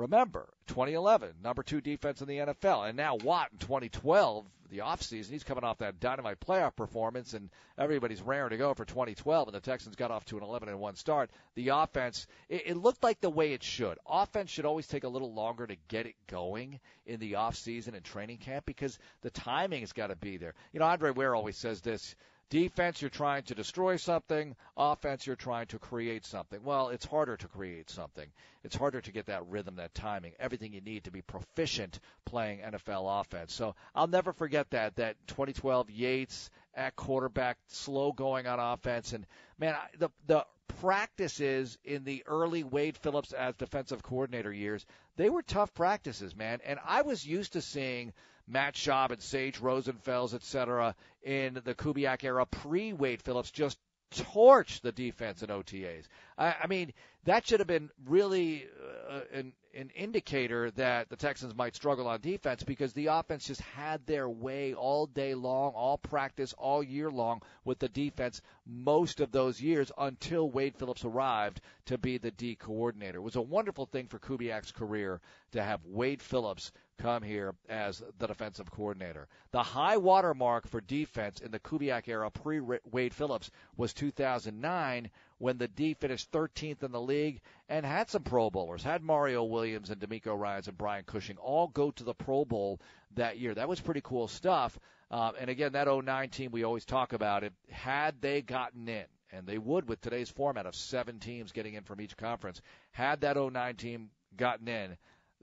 Remember, 0.00 0.48
2011, 0.68 1.34
number 1.42 1.62
two 1.62 1.82
defense 1.82 2.22
in 2.22 2.28
the 2.28 2.38
NFL, 2.38 2.88
and 2.88 2.96
now 2.96 3.16
Watt 3.16 3.50
in 3.52 3.58
2012, 3.58 4.46
the 4.70 4.78
offseason, 4.78 5.28
he's 5.28 5.44
coming 5.44 5.62
off 5.62 5.78
that 5.78 6.00
dynamite 6.00 6.40
playoff 6.40 6.74
performance, 6.74 7.34
and 7.34 7.50
everybody's 7.76 8.22
raring 8.22 8.50
to 8.50 8.56
go 8.56 8.72
for 8.72 8.86
2012, 8.86 9.48
and 9.48 9.54
the 9.54 9.60
Texans 9.60 9.96
got 9.96 10.10
off 10.10 10.24
to 10.26 10.38
an 10.38 10.42
11 10.42 10.70
and 10.70 10.80
1 10.80 10.96
start. 10.96 11.30
The 11.54 11.68
offense, 11.68 12.26
it, 12.48 12.62
it 12.68 12.76
looked 12.78 13.04
like 13.04 13.20
the 13.20 13.28
way 13.28 13.52
it 13.52 13.62
should. 13.62 13.98
Offense 14.06 14.48
should 14.48 14.64
always 14.64 14.86
take 14.86 15.04
a 15.04 15.08
little 15.08 15.34
longer 15.34 15.66
to 15.66 15.76
get 15.88 16.06
it 16.06 16.14
going 16.28 16.80
in 17.04 17.20
the 17.20 17.32
offseason 17.32 17.94
and 17.94 18.02
training 18.02 18.38
camp 18.38 18.64
because 18.64 18.98
the 19.20 19.30
timing 19.30 19.80
has 19.80 19.92
got 19.92 20.06
to 20.06 20.16
be 20.16 20.38
there. 20.38 20.54
You 20.72 20.80
know, 20.80 20.86
Andre 20.86 21.10
Ware 21.10 21.34
always 21.34 21.58
says 21.58 21.82
this 21.82 22.14
Defense, 22.50 23.00
you're 23.00 23.10
trying 23.10 23.44
to 23.44 23.54
destroy 23.54 23.94
something. 23.94 24.56
Offense, 24.76 25.24
you're 25.24 25.36
trying 25.36 25.68
to 25.68 25.78
create 25.78 26.26
something. 26.26 26.64
Well, 26.64 26.88
it's 26.88 27.06
harder 27.06 27.36
to 27.36 27.46
create 27.46 27.90
something. 27.90 28.26
It's 28.62 28.76
harder 28.76 29.00
to 29.00 29.12
get 29.12 29.26
that 29.26 29.46
rhythm, 29.46 29.76
that 29.76 29.94
timing, 29.94 30.34
everything 30.38 30.72
you 30.72 30.80
need 30.80 31.04
to 31.04 31.10
be 31.10 31.22
proficient 31.22 31.98
playing 32.24 32.60
NFL 32.60 33.20
offense. 33.20 33.54
So 33.54 33.74
I'll 33.94 34.06
never 34.06 34.32
forget 34.32 34.70
that, 34.70 34.96
that 34.96 35.16
2012 35.28 35.90
Yates 35.90 36.50
at 36.74 36.96
quarterback, 36.96 37.58
slow 37.68 38.12
going 38.12 38.46
on 38.46 38.60
offense. 38.60 39.12
And 39.12 39.26
man, 39.58 39.74
the, 39.98 40.10
the 40.26 40.46
practices 40.80 41.78
in 41.84 42.04
the 42.04 42.22
early 42.26 42.64
Wade 42.64 42.96
Phillips 42.98 43.32
as 43.32 43.54
defensive 43.56 44.02
coordinator 44.02 44.52
years, 44.52 44.84
they 45.16 45.30
were 45.30 45.42
tough 45.42 45.72
practices, 45.74 46.36
man. 46.36 46.60
And 46.64 46.78
I 46.84 47.02
was 47.02 47.26
used 47.26 47.54
to 47.54 47.62
seeing 47.62 48.12
Matt 48.46 48.74
Schaub 48.74 49.10
and 49.10 49.22
Sage 49.22 49.60
Rosenfels, 49.60 50.34
et 50.34 50.42
cetera, 50.42 50.94
in 51.22 51.60
the 51.64 51.74
Kubiak 51.74 52.24
era 52.24 52.46
pre 52.46 52.92
Wade 52.92 53.22
Phillips 53.22 53.50
just 53.50 53.78
torch 54.10 54.80
the 54.80 54.92
defense 54.92 55.42
in 55.42 55.48
OTAs. 55.48 56.04
I, 56.36 56.54
I 56.62 56.66
mean, 56.66 56.92
that 57.24 57.46
should 57.46 57.60
have 57.60 57.66
been 57.66 57.90
really 58.06 58.66
uh, 59.08 59.20
an, 59.32 59.52
an 59.74 59.90
indicator 59.94 60.70
that 60.72 61.08
the 61.08 61.16
Texans 61.16 61.54
might 61.54 61.76
struggle 61.76 62.08
on 62.08 62.20
defense 62.20 62.62
because 62.62 62.92
the 62.92 63.06
offense 63.06 63.46
just 63.46 63.60
had 63.60 64.04
their 64.06 64.28
way 64.28 64.74
all 64.74 65.06
day 65.06 65.34
long, 65.34 65.72
all 65.74 65.98
practice, 65.98 66.54
all 66.54 66.82
year 66.82 67.10
long 67.10 67.42
with 67.64 67.78
the 67.78 67.88
defense 67.88 68.40
most 68.66 69.20
of 69.20 69.32
those 69.32 69.60
years 69.60 69.92
until 69.98 70.50
Wade 70.50 70.76
Phillips 70.76 71.04
arrived 71.04 71.60
to 71.86 71.98
be 71.98 72.18
the 72.18 72.30
D 72.30 72.56
coordinator. 72.56 73.18
It 73.18 73.22
was 73.22 73.36
a 73.36 73.42
wonderful 73.42 73.86
thing 73.86 74.06
for 74.08 74.18
Kubiak's 74.18 74.72
career 74.72 75.20
to 75.52 75.62
have 75.62 75.84
Wade 75.84 76.22
Phillips 76.22 76.72
come 77.00 77.22
here 77.22 77.54
as 77.68 78.02
the 78.18 78.26
defensive 78.26 78.70
coordinator. 78.70 79.26
The 79.52 79.62
high 79.62 79.96
water 79.96 80.34
mark 80.34 80.68
for 80.68 80.80
defense 80.80 81.40
in 81.40 81.50
the 81.50 81.58
Kubiak 81.58 82.08
era 82.08 82.30
pre 82.30 82.60
Wade 82.60 83.14
Phillips 83.14 83.50
was 83.76 83.94
2009 83.94 85.10
when 85.38 85.56
the 85.56 85.68
D 85.68 85.94
finished 85.94 86.30
13th 86.30 86.82
in 86.82 86.92
the 86.92 87.00
league 87.00 87.40
and 87.68 87.86
had 87.86 88.10
some 88.10 88.22
Pro 88.22 88.50
Bowlers, 88.50 88.82
had 88.82 89.02
Mario 89.02 89.44
Williams 89.44 89.90
and 89.90 90.00
DeMeco 90.00 90.38
Ryans 90.38 90.68
and 90.68 90.76
Brian 90.76 91.04
Cushing 91.04 91.38
all 91.38 91.68
go 91.68 91.90
to 91.92 92.04
the 92.04 92.14
Pro 92.14 92.44
Bowl 92.44 92.80
that 93.14 93.38
year. 93.38 93.54
That 93.54 93.68
was 93.68 93.80
pretty 93.80 94.02
cool 94.02 94.28
stuff. 94.28 94.78
Uh, 95.10 95.32
and 95.40 95.50
again, 95.50 95.72
that 95.72 95.88
09 95.88 96.28
team 96.28 96.52
we 96.52 96.64
always 96.64 96.84
talk 96.84 97.12
about 97.12 97.42
it. 97.42 97.52
Had 97.70 98.20
they 98.20 98.42
gotten 98.42 98.88
in, 98.88 99.06
and 99.32 99.46
they 99.46 99.58
would 99.58 99.88
with 99.88 100.00
today's 100.00 100.28
format 100.28 100.66
of 100.66 100.74
seven 100.74 101.18
teams 101.18 101.52
getting 101.52 101.74
in 101.74 101.84
from 101.84 102.00
each 102.00 102.16
conference, 102.16 102.60
had 102.92 103.22
that 103.22 103.36
09 103.36 103.76
team 103.76 104.10
gotten 104.36 104.68
in, 104.68 104.96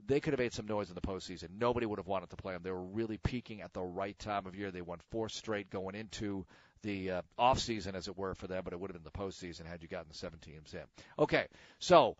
they 0.06 0.20
could 0.20 0.32
have 0.32 0.40
made 0.40 0.52
some 0.52 0.66
noise 0.66 0.88
in 0.88 0.94
the 0.94 1.00
postseason. 1.00 1.48
Nobody 1.58 1.86
would 1.86 1.98
have 1.98 2.06
wanted 2.06 2.30
to 2.30 2.36
play 2.36 2.54
them. 2.54 2.62
They 2.62 2.70
were 2.70 2.82
really 2.82 3.18
peaking 3.18 3.60
at 3.60 3.72
the 3.72 3.82
right 3.82 4.18
time 4.18 4.46
of 4.46 4.54
year. 4.54 4.70
They 4.70 4.80
won 4.80 4.98
four 5.10 5.28
straight 5.28 5.70
going 5.70 5.94
into 5.94 6.46
the 6.82 7.10
uh, 7.10 7.22
off 7.38 7.58
season, 7.58 7.94
as 7.94 8.08
it 8.08 8.16
were, 8.16 8.34
for 8.34 8.46
them, 8.46 8.62
but 8.64 8.72
it 8.72 8.80
would 8.80 8.90
have 8.90 9.02
been 9.02 9.10
the 9.12 9.18
postseason 9.18 9.66
had 9.66 9.82
you 9.82 9.88
gotten 9.88 10.08
the 10.08 10.16
seven 10.16 10.38
teams 10.38 10.72
in. 10.74 10.82
Okay, 11.18 11.46
so 11.78 12.16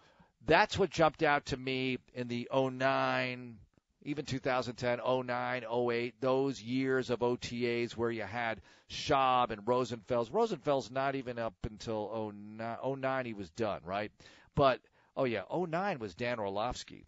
that's 0.46 0.78
what 0.78 0.90
jumped 0.90 1.22
out 1.22 1.46
to 1.46 1.56
me 1.56 1.98
in 2.14 2.28
the 2.28 2.48
09, 2.52 3.56
even 4.02 4.24
2010, 4.24 4.98
09, 5.26 5.64
08, 5.92 6.14
those 6.20 6.60
years 6.60 7.10
of 7.10 7.20
OTAs 7.20 7.92
where 7.92 8.10
you 8.10 8.22
had 8.22 8.60
Schaub 8.90 9.50
and 9.50 9.64
Rosenfels. 9.64 10.30
Rosenfels 10.30 10.90
not 10.90 11.14
even 11.14 11.38
up 11.38 11.54
until 11.64 12.32
09, 12.34 13.00
09 13.00 13.26
he 13.26 13.34
was 13.34 13.50
done, 13.50 13.80
right? 13.84 14.10
But, 14.54 14.80
oh 15.16 15.24
yeah, 15.24 15.42
09 15.54 16.00
was 16.00 16.14
Dan 16.14 16.40
Orlovsky 16.40 17.06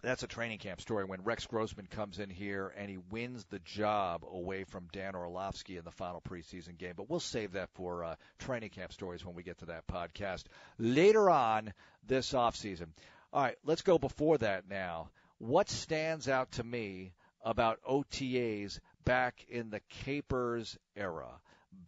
that's 0.00 0.22
a 0.22 0.28
training 0.28 0.58
camp 0.58 0.80
story 0.80 1.04
when 1.04 1.22
Rex 1.22 1.46
Grossman 1.46 1.86
comes 1.86 2.18
in 2.18 2.30
here 2.30 2.72
and 2.76 2.88
he 2.88 2.98
wins 3.10 3.44
the 3.46 3.58
job 3.60 4.24
away 4.24 4.64
from 4.64 4.88
Dan 4.92 5.14
Orlovsky 5.14 5.76
in 5.76 5.84
the 5.84 5.90
final 5.90 6.20
preseason 6.20 6.78
game. 6.78 6.94
But 6.96 7.10
we'll 7.10 7.20
save 7.20 7.52
that 7.52 7.70
for 7.74 8.04
uh, 8.04 8.14
training 8.38 8.70
camp 8.70 8.92
stories 8.92 9.24
when 9.24 9.34
we 9.34 9.42
get 9.42 9.58
to 9.58 9.66
that 9.66 9.86
podcast 9.86 10.44
later 10.78 11.28
on 11.28 11.72
this 12.06 12.32
offseason. 12.32 12.88
All 13.32 13.42
right, 13.42 13.56
let's 13.64 13.82
go 13.82 13.98
before 13.98 14.38
that 14.38 14.68
now. 14.68 15.10
What 15.38 15.68
stands 15.68 16.28
out 16.28 16.52
to 16.52 16.64
me 16.64 17.12
about 17.44 17.80
OTAs 17.88 18.80
back 19.04 19.44
in 19.48 19.70
the 19.70 19.80
Capers 20.04 20.78
era? 20.96 21.28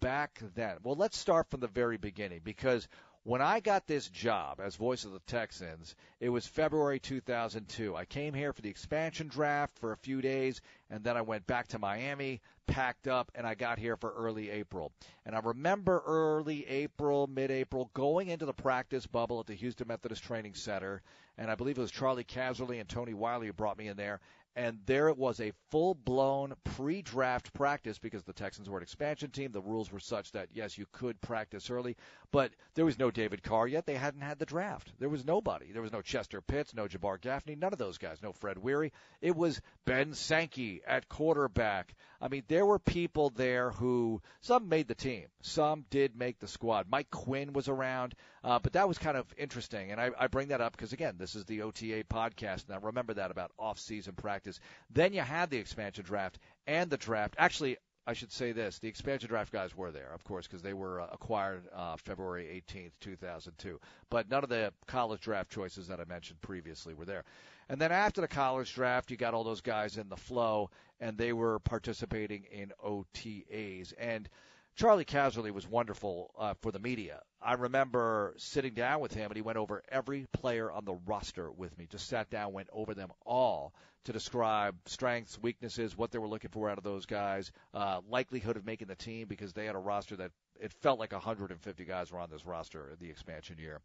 Back 0.00 0.40
then. 0.54 0.76
Well, 0.82 0.94
let's 0.96 1.18
start 1.18 1.48
from 1.48 1.60
the 1.60 1.68
very 1.68 1.96
beginning 1.96 2.40
because 2.44 2.86
When 3.30 3.40
I 3.40 3.60
got 3.60 3.86
this 3.86 4.08
job 4.08 4.58
as 4.60 4.74
voice 4.74 5.04
of 5.04 5.12
the 5.12 5.20
Texans, 5.20 5.94
it 6.18 6.30
was 6.30 6.48
February 6.48 6.98
2002. 6.98 7.94
I 7.94 8.04
came 8.04 8.34
here 8.34 8.52
for 8.52 8.60
the 8.60 8.70
expansion 8.70 9.28
draft 9.28 9.78
for 9.78 9.92
a 9.92 9.96
few 9.96 10.20
days, 10.20 10.60
and 10.90 11.04
then 11.04 11.16
I 11.16 11.22
went 11.22 11.46
back 11.46 11.68
to 11.68 11.78
Miami, 11.78 12.40
packed 12.66 13.06
up, 13.06 13.30
and 13.36 13.46
I 13.46 13.54
got 13.54 13.78
here 13.78 13.96
for 13.96 14.12
early 14.14 14.50
April. 14.50 14.90
And 15.24 15.36
I 15.36 15.38
remember 15.38 16.02
early 16.04 16.66
April, 16.66 17.28
mid 17.28 17.52
April, 17.52 17.88
going 17.94 18.30
into 18.30 18.46
the 18.46 18.52
practice 18.52 19.06
bubble 19.06 19.38
at 19.38 19.46
the 19.46 19.54
Houston 19.54 19.86
Methodist 19.86 20.24
Training 20.24 20.54
Center, 20.54 21.00
and 21.38 21.52
I 21.52 21.54
believe 21.54 21.78
it 21.78 21.82
was 21.82 21.92
Charlie 21.92 22.24
Casserly 22.24 22.80
and 22.80 22.88
Tony 22.88 23.14
Wyllie 23.14 23.46
who 23.46 23.52
brought 23.52 23.78
me 23.78 23.86
in 23.86 23.96
there, 23.96 24.18
and 24.56 24.78
there 24.86 25.08
it 25.08 25.16
was 25.16 25.40
a 25.40 25.52
full 25.70 25.94
blown 25.94 26.54
pre 26.64 27.02
draft 27.02 27.52
practice 27.52 27.98
because 27.98 28.24
the 28.24 28.32
Texans 28.32 28.68
were 28.68 28.78
an 28.78 28.82
expansion 28.82 29.30
team. 29.30 29.52
The 29.52 29.60
rules 29.60 29.92
were 29.92 30.00
such 30.00 30.32
that, 30.32 30.48
yes, 30.52 30.76
you 30.76 30.86
could 30.90 31.20
practice 31.20 31.70
early, 31.70 31.96
but 32.32 32.52
there 32.74 32.84
was 32.84 32.98
no 32.98 33.10
David 33.10 33.42
Carr 33.42 33.68
yet. 33.68 33.86
They 33.86 33.94
hadn't 33.94 34.22
had 34.22 34.38
the 34.38 34.46
draft. 34.46 34.92
There 34.98 35.08
was 35.08 35.24
nobody. 35.24 35.72
There 35.72 35.82
was 35.82 35.92
no 35.92 36.02
Chester 36.02 36.40
Pitts, 36.40 36.74
no 36.74 36.88
Jabbar 36.88 37.20
Gaffney, 37.20 37.54
none 37.54 37.72
of 37.72 37.78
those 37.78 37.98
guys, 37.98 38.22
no 38.22 38.32
Fred 38.32 38.58
Weary. 38.58 38.92
It 39.20 39.36
was 39.36 39.60
Ben 39.84 40.14
Sankey 40.14 40.82
at 40.86 41.08
quarterback. 41.08 41.94
I 42.20 42.28
mean, 42.28 42.42
there 42.48 42.66
were 42.66 42.78
people 42.78 43.30
there 43.30 43.70
who, 43.70 44.20
some 44.40 44.68
made 44.68 44.88
the 44.88 44.94
team, 44.94 45.26
some 45.42 45.86
did 45.90 46.16
make 46.16 46.38
the 46.38 46.48
squad. 46.48 46.86
Mike 46.90 47.10
Quinn 47.10 47.52
was 47.52 47.68
around, 47.68 48.14
uh, 48.44 48.58
but 48.58 48.74
that 48.74 48.88
was 48.88 48.98
kind 48.98 49.16
of 49.16 49.32
interesting. 49.38 49.90
And 49.90 50.00
I, 50.00 50.10
I 50.18 50.26
bring 50.26 50.48
that 50.48 50.60
up 50.60 50.72
because, 50.72 50.92
again, 50.92 51.14
this 51.18 51.34
is 51.34 51.44
the 51.46 51.62
OTA 51.62 52.04
podcast, 52.10 52.64
I 52.70 52.76
remember 52.76 53.14
that 53.14 53.30
about 53.30 53.52
off 53.58 53.78
season 53.78 54.14
practice 54.14 54.39
practice. 54.40 54.60
Then 54.90 55.12
you 55.12 55.20
had 55.20 55.50
the 55.50 55.58
expansion 55.58 56.04
draft 56.04 56.38
and 56.66 56.90
the 56.90 56.96
draft. 56.96 57.34
Actually, 57.38 57.76
I 58.06 58.14
should 58.14 58.32
say 58.32 58.52
this: 58.52 58.78
the 58.78 58.88
expansion 58.88 59.28
draft 59.28 59.52
guys 59.52 59.76
were 59.76 59.92
there, 59.92 60.10
of 60.14 60.24
course, 60.24 60.46
because 60.46 60.62
they 60.62 60.72
were 60.72 61.00
uh, 61.00 61.08
acquired 61.12 61.64
uh, 61.74 61.96
February 61.96 62.62
18th, 62.68 62.92
2002. 63.00 63.78
But 64.08 64.30
none 64.30 64.42
of 64.42 64.48
the 64.48 64.72
college 64.86 65.20
draft 65.20 65.50
choices 65.50 65.88
that 65.88 66.00
I 66.00 66.04
mentioned 66.04 66.40
previously 66.40 66.94
were 66.94 67.04
there. 67.04 67.24
And 67.68 67.80
then 67.80 67.92
after 67.92 68.20
the 68.20 68.28
college 68.28 68.74
draft, 68.74 69.10
you 69.10 69.16
got 69.16 69.34
all 69.34 69.44
those 69.44 69.60
guys 69.60 69.96
in 69.96 70.08
the 70.08 70.16
flow, 70.16 70.70
and 71.00 71.16
they 71.16 71.32
were 71.32 71.60
participating 71.60 72.44
in 72.50 72.72
OTAs. 72.84 73.92
And 73.98 74.28
Charlie 74.76 75.04
Casserly 75.04 75.50
was 75.50 75.66
wonderful 75.66 76.30
uh, 76.38 76.54
for 76.62 76.72
the 76.72 76.78
media. 76.78 77.20
I 77.42 77.54
remember 77.54 78.34
sitting 78.38 78.74
down 78.74 79.00
with 79.00 79.12
him, 79.12 79.26
and 79.30 79.36
he 79.36 79.42
went 79.42 79.58
over 79.58 79.82
every 79.88 80.26
player 80.32 80.70
on 80.70 80.84
the 80.84 80.98
roster 81.06 81.50
with 81.50 81.76
me. 81.76 81.86
Just 81.90 82.08
sat 82.08 82.30
down, 82.30 82.52
went 82.52 82.68
over 82.72 82.94
them 82.94 83.10
all 83.26 83.74
to 84.04 84.12
describe 84.12 84.76
strengths, 84.86 85.38
weaknesses, 85.38 85.96
what 85.96 86.10
they 86.10 86.18
were 86.18 86.28
looking 86.28 86.50
for 86.50 86.70
out 86.70 86.78
of 86.78 86.84
those 86.84 87.06
guys, 87.06 87.52
uh, 87.74 88.00
likelihood 88.08 88.56
of 88.56 88.64
making 88.64 88.88
the 88.88 88.94
team 88.94 89.28
because 89.28 89.52
they 89.52 89.66
had 89.66 89.74
a 89.74 89.78
roster 89.78 90.16
that 90.16 90.30
it 90.58 90.72
felt 90.80 90.98
like 90.98 91.12
150 91.12 91.84
guys 91.84 92.10
were 92.10 92.18
on 92.18 92.30
this 92.30 92.46
roster 92.46 92.96
the 93.00 93.10
expansion 93.10 93.56
year. 93.58 93.80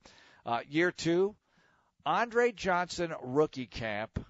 Uh, 0.46 0.60
year 0.70 0.92
two, 0.92 1.36
Andre 2.06 2.52
Johnson 2.52 3.14
rookie 3.22 3.68
camp 3.68 4.26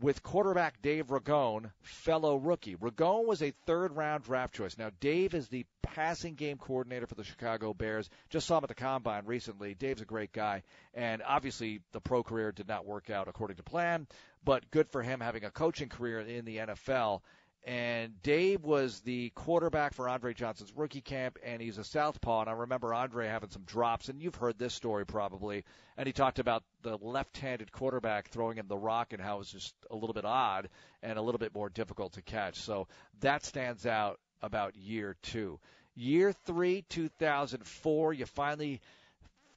with 0.00 0.22
quarterback 0.22 0.82
Dave 0.82 1.06
Ragone, 1.08 1.70
fellow 1.82 2.36
rookie. 2.36 2.76
Ragone 2.76 3.26
was 3.26 3.42
a 3.42 3.52
third 3.66 3.96
round 3.96 4.24
draft 4.24 4.54
choice. 4.54 4.76
Now, 4.76 4.90
Dave 5.00 5.34
is 5.34 5.48
the 5.48 5.66
passing 5.82 6.34
game 6.34 6.58
coordinator 6.58 7.06
for 7.06 7.14
the 7.14 7.24
Chicago 7.24 7.72
Bears. 7.72 8.10
Just 8.28 8.46
saw 8.46 8.58
him 8.58 8.64
at 8.64 8.68
the 8.68 8.74
combine 8.74 9.26
recently. 9.26 9.74
Dave's 9.74 10.02
a 10.02 10.06
great 10.06 10.32
guy. 10.32 10.62
And 10.94 11.22
obviously, 11.26 11.80
the 11.92 12.00
pro 12.00 12.22
career 12.22 12.52
did 12.52 12.68
not 12.68 12.86
work 12.86 13.10
out 13.10 13.28
according 13.28 13.56
to 13.58 13.62
plan, 13.62 14.06
but 14.44 14.70
good 14.70 14.88
for 14.88 15.02
him 15.02 15.20
having 15.20 15.44
a 15.44 15.50
coaching 15.50 15.88
career 15.88 16.20
in 16.20 16.44
the 16.44 16.58
NFL 16.58 17.20
and 17.66 18.22
Dave 18.22 18.62
was 18.62 19.00
the 19.00 19.30
quarterback 19.30 19.94
for 19.94 20.06
Andre 20.06 20.34
Johnson's 20.34 20.72
rookie 20.76 21.00
camp, 21.00 21.38
and 21.42 21.62
he's 21.62 21.78
a 21.78 21.84
southpaw. 21.84 22.42
And 22.42 22.50
I 22.50 22.52
remember 22.52 22.92
Andre 22.92 23.26
having 23.26 23.48
some 23.48 23.62
drops, 23.62 24.10
and 24.10 24.20
you've 24.20 24.34
heard 24.34 24.58
this 24.58 24.74
story 24.74 25.06
probably. 25.06 25.64
And 25.96 26.06
he 26.06 26.12
talked 26.12 26.38
about 26.38 26.62
the 26.82 26.98
left-handed 26.98 27.72
quarterback 27.72 28.28
throwing 28.28 28.58
him 28.58 28.66
the 28.68 28.76
rock 28.76 29.14
and 29.14 29.22
how 29.22 29.36
it 29.36 29.38
was 29.38 29.50
just 29.50 29.74
a 29.90 29.94
little 29.94 30.12
bit 30.12 30.26
odd 30.26 30.68
and 31.02 31.18
a 31.18 31.22
little 31.22 31.38
bit 31.38 31.54
more 31.54 31.70
difficult 31.70 32.12
to 32.14 32.22
catch. 32.22 32.56
So 32.56 32.86
that 33.20 33.44
stands 33.44 33.86
out 33.86 34.20
about 34.42 34.76
year 34.76 35.16
two. 35.22 35.58
Year 35.94 36.32
three, 36.32 36.84
2004, 36.90 38.12
you 38.12 38.26
finally 38.26 38.82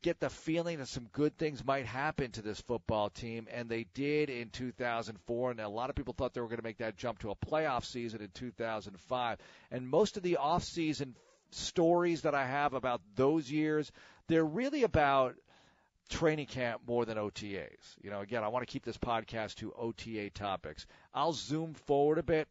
get 0.01 0.19
the 0.19 0.29
feeling 0.29 0.77
that 0.77 0.87
some 0.87 1.07
good 1.11 1.37
things 1.37 1.65
might 1.65 1.85
happen 1.85 2.31
to 2.31 2.41
this 2.41 2.61
football 2.61 3.09
team, 3.09 3.47
and 3.51 3.67
they 3.67 3.85
did 3.93 4.29
in 4.29 4.49
2004. 4.49 5.51
And 5.51 5.59
a 5.59 5.69
lot 5.69 5.89
of 5.89 5.95
people 5.95 6.13
thought 6.13 6.33
they 6.33 6.41
were 6.41 6.47
going 6.47 6.57
to 6.59 6.63
make 6.63 6.77
that 6.77 6.97
jump 6.97 7.19
to 7.19 7.31
a 7.31 7.35
playoff 7.35 7.85
season 7.85 8.21
in 8.21 8.29
2005. 8.33 9.37
And 9.71 9.89
most 9.89 10.17
of 10.17 10.23
the 10.23 10.37
off-season 10.37 11.15
stories 11.51 12.21
that 12.21 12.35
I 12.35 12.45
have 12.45 12.73
about 12.73 13.01
those 13.15 13.49
years, 13.49 13.91
they're 14.27 14.45
really 14.45 14.83
about 14.83 15.35
training 16.09 16.47
camp 16.47 16.81
more 16.87 17.05
than 17.05 17.17
OTAs. 17.17 17.95
You 18.01 18.11
know, 18.11 18.21
again, 18.21 18.43
I 18.43 18.47
want 18.47 18.65
to 18.65 18.71
keep 18.71 18.85
this 18.85 18.97
podcast 18.97 19.55
to 19.55 19.73
OTA 19.73 20.29
topics. 20.29 20.85
I'll 21.13 21.33
zoom 21.33 21.73
forward 21.73 22.17
a 22.17 22.23
bit. 22.23 22.47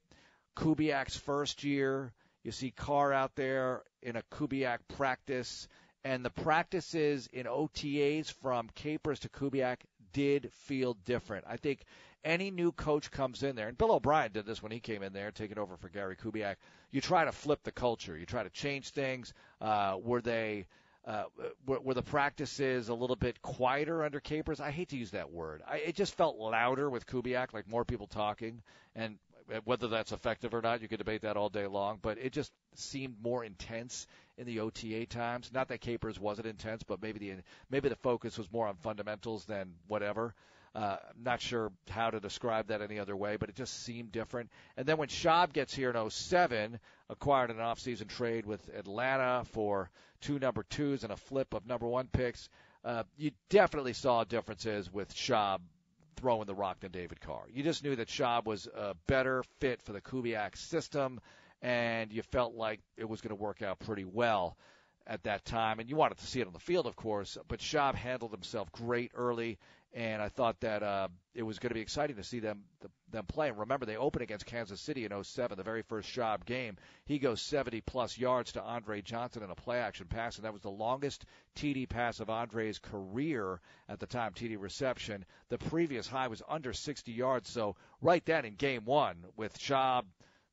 Kubiak's 0.57 1.17
first 1.17 1.65
year, 1.65 2.13
you 2.43 2.53
see 2.53 2.71
Carr 2.71 3.13
out 3.13 3.35
there 3.35 3.83
in 4.03 4.17
a 4.17 4.23
Kubiak 4.33 4.79
practice 4.97 5.69
and 6.07 6.25
the 6.25 6.31
practices 6.31 7.29
in 7.33 7.47
OTAs 7.47 8.33
from 8.33 8.69
Capers 8.77 9.19
to 9.21 9.29
Kubiak 9.29 9.79
did 10.13 10.53
feel 10.53 10.95
different. 11.05 11.45
I 11.49 11.57
think 11.57 11.85
any 12.25 12.53
new 12.53 12.71
coach 12.71 13.11
comes 13.11 13.43
in 13.43 13.57
there, 13.57 13.67
and 13.67 13.77
Bill 13.77 13.91
O'Brien 13.91 14.31
did 14.31 14.47
this 14.47 14.63
when 14.63 14.71
he 14.71 14.79
came 14.79 15.03
in 15.03 15.13
there, 15.13 15.33
taking 15.33 15.59
over 15.59 15.77
for 15.77 15.89
Gary 15.89 16.15
Kubiak. 16.15 16.57
You 16.93 17.01
try 17.01 17.25
to 17.25 17.33
flip 17.33 17.65
the 17.65 17.73
culture. 17.73 18.17
You 18.17 18.25
try 18.25 18.45
to 18.45 18.51
change 18.51 18.91
things. 18.91 19.35
Uh, 19.61 19.97
were 20.01 20.21
they 20.21 20.67
uh, 21.05 21.25
were, 21.67 21.81
were 21.81 21.95
the 21.95 22.03
practices 22.03 22.89
a 22.89 22.95
little 22.95 23.17
bit 23.17 23.43
quieter 23.43 24.05
under 24.05 24.21
Capers? 24.21 24.61
I 24.61 24.71
hate 24.71 24.91
to 24.91 24.97
use 24.97 25.11
that 25.11 25.33
word. 25.33 25.63
I, 25.69 25.79
it 25.79 25.97
just 25.97 26.15
felt 26.15 26.37
louder 26.37 26.89
with 26.89 27.07
Kubiak, 27.07 27.53
like 27.53 27.69
more 27.69 27.85
people 27.85 28.07
talking. 28.07 28.63
And 28.95 29.19
whether 29.65 29.89
that's 29.89 30.13
effective 30.13 30.55
or 30.55 30.61
not, 30.61 30.83
you 30.83 30.89
could 30.89 30.99
debate 30.99 31.23
that 31.23 31.37
all 31.37 31.49
day 31.49 31.67
long. 31.67 31.99
But 32.01 32.19
it 32.19 32.33
just 32.33 32.53
seemed 32.75 33.17
more 33.23 33.45
intense 33.45 34.07
in 34.39 34.47
the 34.47 34.61
OTA 34.61 35.07
times. 35.07 35.51
Not 35.53 35.69
that 35.69 35.81
Capers 35.81 36.19
wasn't 36.19 36.47
intense, 36.47 36.83
but 36.83 37.01
maybe 37.03 37.19
the 37.19 37.43
maybe 37.71 37.89
the 37.89 37.97
focus 37.97 38.39
was 38.39 38.51
more 38.53 38.67
on 38.67 38.77
fundamentals 38.77 39.45
than 39.45 39.75
whatever. 39.87 40.35
Uh, 40.75 40.99
not 41.19 41.41
sure 41.41 41.73
how 41.89 42.11
to 42.11 42.21
describe 42.21 42.67
that 42.67 42.83
any 42.83 42.99
other 42.99 43.17
way, 43.17 43.37
but 43.37 43.49
it 43.49 43.55
just 43.55 43.85
seemed 43.85 44.13
different. 44.13 44.51
And 44.77 44.87
then 44.87 44.99
when 44.99 45.09
Schaub 45.09 45.55
gets 45.55 45.75
here 45.75 45.91
in 45.91 46.11
07, 46.11 46.79
acquired 47.09 47.51
an 47.51 47.61
off-season 47.61 48.09
trade 48.09 48.45
with 48.45 48.69
Atlanta 48.77 49.45
for 49.53 49.89
two 50.21 50.39
number 50.39 50.65
twos 50.65 51.03
and 51.03 51.11
a 51.11 51.17
flip 51.17 51.55
of 51.55 51.67
number 51.67 51.87
one 51.87 52.09
picks, 52.09 52.51
uh, 52.85 53.05
you 53.17 53.31
definitely 53.49 53.95
saw 53.95 54.25
differences 54.25 54.93
with 54.93 55.15
Schaub 55.15 55.61
throwing 56.17 56.47
the 56.47 56.55
rock 56.55 56.81
than 56.81 56.93
David 56.93 57.21
Carr. 57.21 57.45
You 57.49 57.63
just 57.63 57.85
knew 57.85 57.97
that 57.97 58.09
Schaub 58.09 58.47
was 58.47 58.67
a 58.67 58.95
better 59.07 59.45
fit 59.61 59.83
for 59.83 59.93
the 59.93 60.01
Kubiak 60.01 60.57
system 60.57 61.21
and 61.63 62.13
you 62.13 62.23
felt 62.23 62.55
like 62.55 62.81
it 62.97 63.09
was 63.09 63.21
going 63.21 63.31
to 63.37 63.43
work 63.43 63.63
out 63.63 63.79
pretty 63.79 64.05
well 64.05 64.57
at 65.07 65.23
that 65.25 65.45
time. 65.45 65.79
And 65.79 65.89
you 65.89 65.97
wanted 65.97 66.19
to 66.19 66.27
see 66.27 66.41
it 66.41 66.47
on 66.47 66.53
the 66.53 66.59
field, 66.59 66.87
of 66.87 66.97
course, 66.97 67.39
but 67.49 67.61
Schaub 67.61 67.95
handled 67.95 68.33
himself 68.33 68.71
great 68.73 69.13
early, 69.15 69.59
and 69.93 70.21
I 70.21 70.29
thought 70.29 70.61
that 70.61 70.83
uh, 70.83 71.09
it 71.35 71.43
was 71.43 71.59
going 71.59 71.71
to 71.71 71.75
be 71.75 71.81
exciting 71.81 72.17
to 72.17 72.23
see 72.23 72.41
them 72.41 72.65
them 73.11 73.25
play. 73.27 73.49
And 73.49 73.59
remember, 73.59 73.87
they 73.87 73.97
opened 73.97 74.23
against 74.23 74.47
Kansas 74.47 74.81
City 74.81 75.05
in 75.05 75.25
07, 75.25 75.57
the 75.57 75.63
very 75.63 75.83
first 75.83 76.09
Schaub 76.09 76.45
game. 76.45 76.77
He 77.05 77.19
goes 77.19 77.41
70 77.41 77.81
plus 77.83 78.19
yards 78.19 78.53
to 78.53 78.63
Andre 78.63 79.01
Johnson 79.01 79.43
in 79.43 79.51
a 79.51 79.55
play 79.55 79.79
action 79.79 80.07
pass, 80.07 80.37
and 80.37 80.45
that 80.45 80.53
was 80.53 80.63
the 80.63 80.71
longest 80.71 81.25
TD 81.57 81.89
pass 81.89 82.21
of 82.21 82.31
Andre's 82.31 82.79
career 82.79 83.61
at 83.89 84.01
the 84.01 84.07
time, 84.07 84.33
TD 84.33 84.61
reception. 84.61 85.25
The 85.49 85.59
previous 85.59 86.07
high 86.07 86.29
was 86.29 86.43
under 86.49 86.73
60 86.73 87.13
yards. 87.13 87.49
So 87.49 87.77
right 88.03 88.25
then 88.27 88.45
in 88.45 88.55
game 88.57 88.85
one, 88.85 89.25
with 89.37 89.59
Schaub 89.59 90.05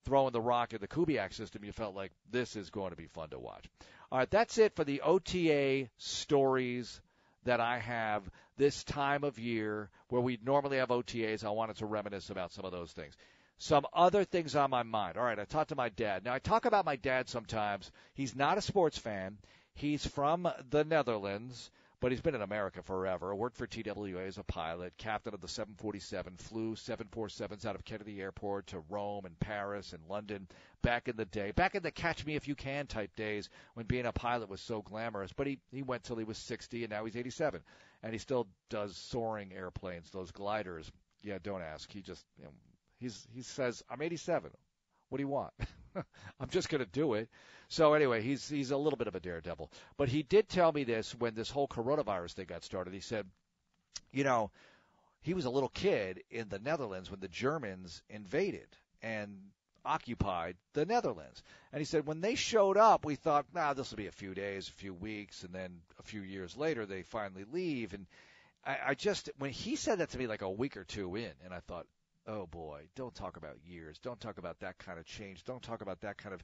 throwing 0.06 0.34
the 0.34 0.42
rock 0.42 0.74
in 0.74 0.82
the 0.82 0.88
Kubiak 0.88 1.34
system, 1.34 1.64
you 1.64 1.72
felt 1.72 1.96
like 1.96 2.12
this 2.30 2.56
is 2.56 2.70
going 2.70 2.92
to 2.92 2.98
be 2.98 3.08
fun 3.08 3.30
to 3.30 3.40
watch. 3.40 3.66
All 4.12 4.20
right, 4.20 4.30
that's 4.30 4.58
it 4.58 4.76
for 4.76 4.84
the 4.84 5.02
OTA 5.02 5.90
stories 5.98 7.02
that 7.46 7.60
I 7.60 7.80
have 7.80 8.30
this 8.58 8.84
time 8.84 9.24
of 9.24 9.40
year 9.40 9.90
where 10.10 10.22
we 10.22 10.40
normally 10.44 10.78
have 10.78 10.90
OTAs. 10.90 11.44
I 11.44 11.50
wanted 11.50 11.78
to 11.78 11.86
reminisce 11.86 12.30
about 12.30 12.52
some 12.52 12.66
of 12.66 12.72
those 12.72 12.92
things. 12.92 13.16
Some 13.58 13.86
other 13.94 14.24
things 14.24 14.56
on 14.56 14.70
my 14.70 14.84
mind. 14.84 15.18
All 15.18 15.24
right, 15.24 15.40
I 15.40 15.46
talked 15.46 15.70
to 15.70 15.76
my 15.76 15.90
dad. 15.90 16.26
Now, 16.26 16.34
I 16.34 16.40
talk 16.40 16.66
about 16.66 16.86
my 16.86 16.96
dad 16.96 17.30
sometimes. 17.30 17.92
He's 18.14 18.36
not 18.36 18.58
a 18.58 18.62
sports 18.62 18.98
fan. 18.98 19.38
He's 19.74 20.06
from 20.06 20.48
the 20.70 20.84
Netherlands 20.84 21.72
but 22.04 22.12
he's 22.12 22.20
been 22.20 22.36
in 22.36 22.42
America 22.42 22.82
forever. 22.82 23.34
Worked 23.34 23.56
for 23.56 23.66
TWA 23.66 24.26
as 24.26 24.38
a 24.38 24.44
pilot, 24.44 24.92
captain 24.98 25.34
of 25.34 25.40
the 25.40 25.48
747, 25.48 26.36
flew 26.36 26.76
747s 26.76 27.66
out 27.66 27.76
of 27.76 27.86
Kennedy 27.86 28.20
Airport 28.20 28.68
to 28.68 28.84
Rome 28.90 29.24
and 29.24 29.40
Paris 29.40 29.94
and 29.94 30.04
London 30.10 30.46
back 30.82 31.08
in 31.08 31.16
the 31.16 31.24
day, 31.24 31.52
back 31.52 31.76
in 31.76 31.82
the 31.82 31.92
catch 31.92 32.26
me 32.26 32.36
if 32.36 32.46
you 32.46 32.56
can 32.56 32.88
type 32.88 33.16
days 33.16 33.50
when 33.76 33.86
being 33.86 34.06
a 34.06 34.12
pilot 34.12 34.50
was 34.50 34.60
so 34.60 34.82
glamorous. 34.82 35.32
But 35.32 35.48
he, 35.48 35.60
he 35.72 35.82
went 35.82 36.04
till 36.04 36.18
he 36.18 36.26
was 36.26 36.38
60 36.38 36.84
and 36.84 36.92
now 36.92 37.06
he's 37.06 37.16
87. 37.16 37.62
And 38.04 38.12
he 38.12 38.20
still 38.20 38.50
does 38.70 38.98
soaring 38.98 39.54
airplanes, 39.54 40.12
those 40.12 40.32
gliders. 40.32 40.92
Yeah, 41.22 41.38
don't 41.42 41.62
ask. 41.62 41.90
He 41.90 42.02
just, 42.02 42.26
you 42.38 42.44
know, 42.44 42.52
he's, 43.00 43.26
he 43.34 43.44
says, 43.44 43.82
I'm 43.90 44.02
87. 44.02 44.52
What 45.08 45.20
do 45.20 45.24
you 45.24 45.30
want? 45.30 45.54
I'm 46.40 46.50
just 46.50 46.70
going 46.70 46.84
to 46.84 46.90
do 46.90 47.14
it. 47.14 47.30
So 47.70 47.94
anyway, 47.94 48.22
he's 48.22 48.48
he's 48.48 48.72
a 48.72 48.78
little 48.78 48.98
bit 48.98 49.08
of 49.08 49.16
a 49.16 49.20
daredevil. 49.20 49.72
But 49.98 50.10
he 50.10 50.24
did 50.24 50.50
tell 50.50 50.72
me 50.72 50.84
this 50.84 51.16
when 51.16 51.34
this 51.34 51.50
whole 51.50 51.68
coronavirus 51.68 52.34
thing 52.34 52.46
got 52.48 52.64
started. 52.64 52.94
He 52.94 53.00
said, 53.00 53.26
you 54.12 54.24
know, 54.24 54.52
he 55.22 55.34
was 55.34 55.46
a 55.46 55.50
little 55.50 55.70
kid 55.70 56.22
in 56.30 56.50
the 56.50 56.60
Netherlands 56.60 57.10
when 57.10 57.20
the 57.20 57.28
Germans 57.28 58.04
invaded 58.10 58.68
and 59.02 59.38
occupied 59.86 60.56
the 60.74 60.86
Netherlands. 60.86 61.44
And 61.72 61.80
he 61.80 61.86
said 61.86 62.06
when 62.06 62.22
they 62.22 62.36
showed 62.36 62.78
up, 62.78 63.06
we 63.06 63.16
thought, 63.16 63.46
nah, 63.54 63.74
this 63.74 63.90
will 63.90 63.98
be 63.98 64.08
a 64.08 64.12
few 64.12 64.34
days, 64.34 64.68
a 64.68 64.74
few 64.74 64.94
weeks, 64.94 65.44
and 65.44 65.54
then 65.54 65.82
a 66.00 66.04
few 66.04 66.22
years 66.22 66.56
later 66.56 66.86
they 66.86 67.04
finally 67.04 67.46
leave. 67.52 67.94
And 67.94 68.06
I, 68.66 68.78
I 68.88 68.94
just 68.94 69.30
when 69.38 69.52
he 69.52 69.76
said 69.76 70.00
that 70.00 70.12
to 70.12 70.18
me 70.18 70.28
like 70.28 70.42
a 70.42 70.50
week 70.50 70.78
or 70.78 70.84
two 70.84 71.16
in, 71.16 71.32
and 71.44 71.54
I 71.54 71.60
thought, 71.60 71.86
oh 72.28 72.46
boy, 72.48 72.82
don't 72.96 73.14
talk 73.14 73.38
about 73.38 73.58
years, 73.66 74.00
don't 74.00 74.20
talk 74.20 74.38
about 74.38 74.60
that 74.60 74.78
kind 74.78 75.00
of 75.00 75.06
change, 75.06 75.44
don't 75.44 75.62
talk 75.62 75.82
about 75.82 76.02
that 76.02 76.18
kind 76.18 76.34
of 76.34 76.44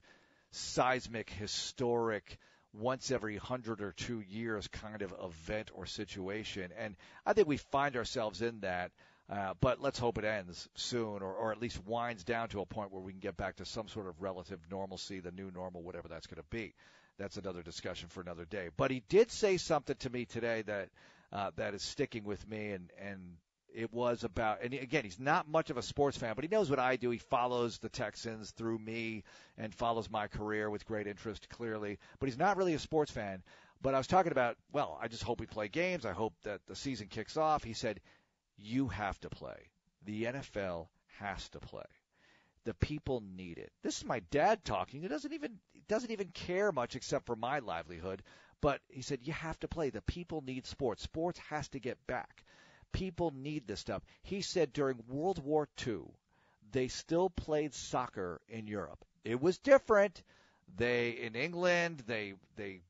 seismic, 0.50 1.30
historic, 1.30 2.38
once 2.72 3.10
every 3.10 3.36
hundred 3.36 3.80
or 3.80 3.92
two 3.92 4.20
years 4.20 4.68
kind 4.68 5.02
of 5.02 5.14
event 5.22 5.70
or 5.74 5.86
situation. 5.86 6.70
And 6.78 6.96
I 7.26 7.32
think 7.32 7.48
we 7.48 7.56
find 7.56 7.96
ourselves 7.96 8.42
in 8.42 8.60
that. 8.60 8.92
Uh, 9.28 9.54
but 9.60 9.80
let's 9.80 9.98
hope 9.98 10.18
it 10.18 10.24
ends 10.24 10.68
soon, 10.74 11.22
or, 11.22 11.32
or 11.32 11.52
at 11.52 11.60
least 11.60 11.80
winds 11.86 12.24
down 12.24 12.48
to 12.48 12.60
a 12.60 12.66
point 12.66 12.90
where 12.90 13.00
we 13.00 13.12
can 13.12 13.20
get 13.20 13.36
back 13.36 13.54
to 13.54 13.64
some 13.64 13.86
sort 13.86 14.08
of 14.08 14.20
relative 14.20 14.58
normalcy, 14.68 15.20
the 15.20 15.30
new 15.30 15.52
normal, 15.54 15.82
whatever 15.82 16.08
that's 16.08 16.26
going 16.26 16.42
to 16.42 16.48
be. 16.50 16.74
That's 17.16 17.36
another 17.36 17.62
discussion 17.62 18.08
for 18.08 18.22
another 18.22 18.44
day. 18.44 18.70
But 18.76 18.90
he 18.90 19.04
did 19.08 19.30
say 19.30 19.56
something 19.56 19.94
to 20.00 20.10
me 20.10 20.24
today 20.24 20.62
that 20.62 20.88
uh, 21.32 21.52
that 21.56 21.74
is 21.74 21.82
sticking 21.82 22.24
with 22.24 22.48
me, 22.48 22.70
and 22.70 22.90
and 23.00 23.20
it 23.74 23.92
was 23.92 24.24
about, 24.24 24.62
and 24.62 24.74
again, 24.74 25.04
he's 25.04 25.18
not 25.18 25.48
much 25.48 25.70
of 25.70 25.76
a 25.76 25.82
sports 25.82 26.16
fan, 26.16 26.34
but 26.34 26.44
he 26.44 26.48
knows 26.48 26.70
what 26.70 26.78
I 26.78 26.96
do. 26.96 27.10
He 27.10 27.18
follows 27.18 27.78
the 27.78 27.88
Texans 27.88 28.50
through 28.50 28.78
me 28.78 29.24
and 29.56 29.74
follows 29.74 30.10
my 30.10 30.26
career 30.26 30.68
with 30.70 30.86
great 30.86 31.06
interest, 31.06 31.48
clearly. 31.48 31.98
But 32.18 32.28
he's 32.28 32.38
not 32.38 32.56
really 32.56 32.74
a 32.74 32.78
sports 32.78 33.10
fan. 33.10 33.42
But 33.82 33.94
I 33.94 33.98
was 33.98 34.06
talking 34.06 34.32
about, 34.32 34.56
well, 34.72 34.98
I 35.00 35.08
just 35.08 35.22
hope 35.22 35.40
we 35.40 35.46
play 35.46 35.68
games. 35.68 36.04
I 36.04 36.12
hope 36.12 36.34
that 36.44 36.60
the 36.66 36.76
season 36.76 37.06
kicks 37.08 37.36
off. 37.36 37.64
He 37.64 37.72
said, 37.72 38.00
you 38.58 38.88
have 38.88 39.18
to 39.20 39.30
play. 39.30 39.70
The 40.04 40.24
NFL 40.24 40.88
has 41.18 41.48
to 41.50 41.60
play. 41.60 41.84
The 42.64 42.74
people 42.74 43.22
need 43.36 43.58
it. 43.58 43.72
This 43.82 43.98
is 43.98 44.04
my 44.04 44.20
dad 44.30 44.64
talking. 44.64 45.00
He 45.00 45.08
doesn't 45.08 45.32
even 45.32 45.58
doesn't 45.88 46.10
even 46.10 46.28
care 46.28 46.72
much 46.72 46.94
except 46.94 47.24
for 47.26 47.36
my 47.36 47.60
livelihood. 47.60 48.22
But 48.60 48.80
he 48.88 49.00
said 49.00 49.20
you 49.22 49.32
have 49.32 49.58
to 49.60 49.68
play. 49.68 49.88
The 49.88 50.02
people 50.02 50.42
need 50.42 50.66
sports. 50.66 51.02
Sports 51.02 51.38
has 51.48 51.68
to 51.70 51.80
get 51.80 52.06
back. 52.06 52.44
People 52.92 53.32
need 53.34 53.66
this 53.66 53.80
stuff. 53.80 54.02
He 54.22 54.42
said 54.42 54.72
during 54.72 55.02
World 55.08 55.42
War 55.44 55.68
II, 55.86 56.02
they 56.72 56.88
still 56.88 57.30
played 57.30 57.74
soccer 57.74 58.40
in 58.48 58.66
Europe. 58.66 59.04
It 59.24 59.40
was 59.40 59.58
different. 59.58 60.22
They 60.76 61.10
in 61.10 61.34
England, 61.34 62.04
they 62.06 62.34
they 62.56 62.82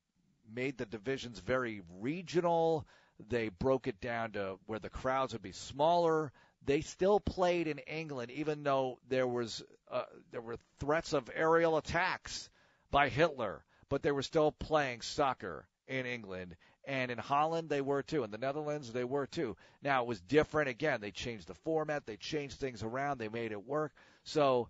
made 0.53 0.79
the 0.79 0.87
divisions 0.87 1.39
very 1.41 1.83
regional. 2.01 2.87
They 3.29 3.49
broke 3.49 3.87
it 3.87 4.01
down 4.01 4.33
to 4.33 4.59
where 4.67 4.79
the 4.79 4.91
crowds 4.91 5.33
would 5.33 5.43
be 5.43 5.53
smaller. 5.53 6.33
They 6.65 6.83
still 6.83 7.21
played 7.21 7.67
in 7.69 7.79
England, 7.79 8.31
even 8.31 8.63
though 8.63 8.99
there 9.09 9.27
was 9.27 9.63
uh, 9.91 10.05
there 10.31 10.43
were 10.43 10.59
threats 10.79 11.13
of 11.13 11.31
aerial 11.35 11.77
attacks 11.77 12.51
by 12.91 13.09
Hitler, 13.09 13.65
but 13.89 14.03
they 14.03 14.13
were 14.13 14.23
still 14.23 14.53
playing 14.53 15.01
soccer 15.01 15.67
in 15.89 16.07
England 16.07 16.57
and 16.85 17.11
in 17.11 17.19
Holland 17.19 17.69
they 17.69 17.81
were 17.81 18.03
too. 18.03 18.25
In 18.25 18.31
the 18.31 18.39
Netherlands 18.39 18.93
they 18.93 19.05
were 19.05 19.27
too. 19.27 19.57
Now 19.83 20.03
it 20.03 20.09
was 20.09 20.21
different. 20.21 20.69
Again, 20.69 21.01
they 21.01 21.11
changed 21.11 21.47
the 21.47 21.55
format, 21.55 22.07
they 22.07 22.17
changed 22.17 22.59
things 22.59 22.83
around, 22.83 23.19
they 23.19 23.29
made 23.29 23.53
it 23.53 23.67
work. 23.67 23.93
So 24.25 24.69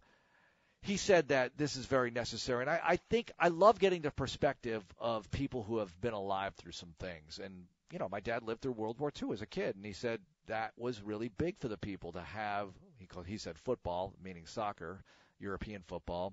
he 0.83 0.97
said 0.97 1.29
that 1.29 1.57
this 1.59 1.77
is 1.77 1.85
very 1.87 2.11
necessary, 2.11 2.63
and 2.63 2.71
I, 2.71 2.81
I 2.83 2.97
think 2.97 3.31
I 3.39 3.49
love 3.49 3.79
getting 3.79 4.03
the 4.03 4.11
perspective 4.11 4.83
of 4.99 5.31
people 5.31 5.63
who 5.63 5.79
have 5.79 6.01
been 6.01 6.15
alive 6.15 6.55
through 6.55 6.73
some 6.73 6.95
things. 6.99 7.39
And 7.43 7.67
you 7.93 7.99
know, 7.99 8.09
my 8.09 8.21
dad 8.21 8.45
lived 8.45 8.63
through 8.63 8.73
World 8.73 8.99
War 8.99 9.13
II 9.21 9.33
as 9.33 9.43
a 9.43 9.47
kid, 9.47 9.77
and 9.77 9.85
he 9.85 9.93
said 9.93 10.21
that 10.47 10.73
was 10.77 11.03
really 11.03 11.29
big 11.29 11.59
for 11.59 11.69
the 11.69 11.77
people 11.77 12.13
to 12.13 12.21
have. 12.21 12.69
He 12.99 13.07
called 13.07 13.27
he 13.27 13.39
said 13.39 13.59
football, 13.59 14.15
meaning 14.23 14.47
soccer, 14.47 15.05
European 15.39 15.83
football. 15.83 16.33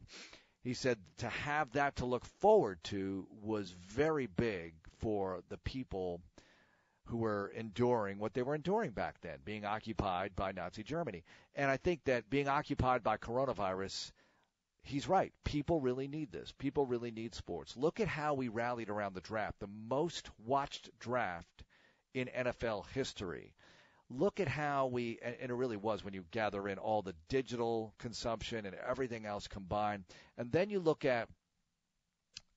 He 0.63 0.73
said 0.73 0.97
to 1.17 1.29
have 1.29 1.71
that 1.73 1.97
to 1.97 2.05
look 2.05 2.25
forward 2.25 2.83
to 2.85 3.27
was 3.41 3.71
very 3.71 4.27
big 4.27 4.73
for 4.99 5.41
the 5.49 5.57
people 5.57 6.21
who 7.05 7.17
were 7.17 7.47
enduring 7.55 8.19
what 8.19 8.33
they 8.33 8.41
were 8.41 8.55
enduring 8.55 8.91
back 8.91 9.21
then, 9.21 9.37
being 9.45 9.65
occupied 9.65 10.35
by 10.35 10.51
Nazi 10.51 10.83
Germany. 10.83 11.23
And 11.55 11.71
I 11.71 11.77
think 11.77 12.03
that 12.03 12.29
being 12.29 12.49
occupied 12.49 13.01
by 13.01 13.17
coronavirus, 13.17 14.11
he's 14.83 15.07
right. 15.07 15.31
People 15.45 15.79
really 15.79 16.07
need 16.07 16.31
this. 16.31 16.51
People 16.57 16.85
really 16.85 17.11
need 17.11 17.33
sports. 17.33 17.77
Look 17.77 17.99
at 17.99 18.09
how 18.09 18.33
we 18.33 18.49
rallied 18.49 18.89
around 18.89 19.13
the 19.13 19.21
draft, 19.21 19.59
the 19.59 19.67
most 19.67 20.29
watched 20.45 20.89
draft 20.99 21.63
in 22.13 22.27
NFL 22.27 22.87
history. 22.89 23.53
Look 24.09 24.39
at 24.39 24.47
how 24.47 24.87
we, 24.87 25.19
and 25.21 25.51
it 25.51 25.53
really 25.53 25.75
was 25.75 26.03
when 26.03 26.13
you 26.13 26.23
gather 26.31 26.67
in 26.69 26.77
all 26.77 27.01
the 27.01 27.15
digital 27.27 27.93
consumption 27.99 28.65
and 28.65 28.75
everything 28.75 29.25
else 29.25 29.47
combined. 29.47 30.05
And 30.37 30.51
then 30.51 30.69
you 30.69 30.79
look 30.79 31.03
at 31.03 31.27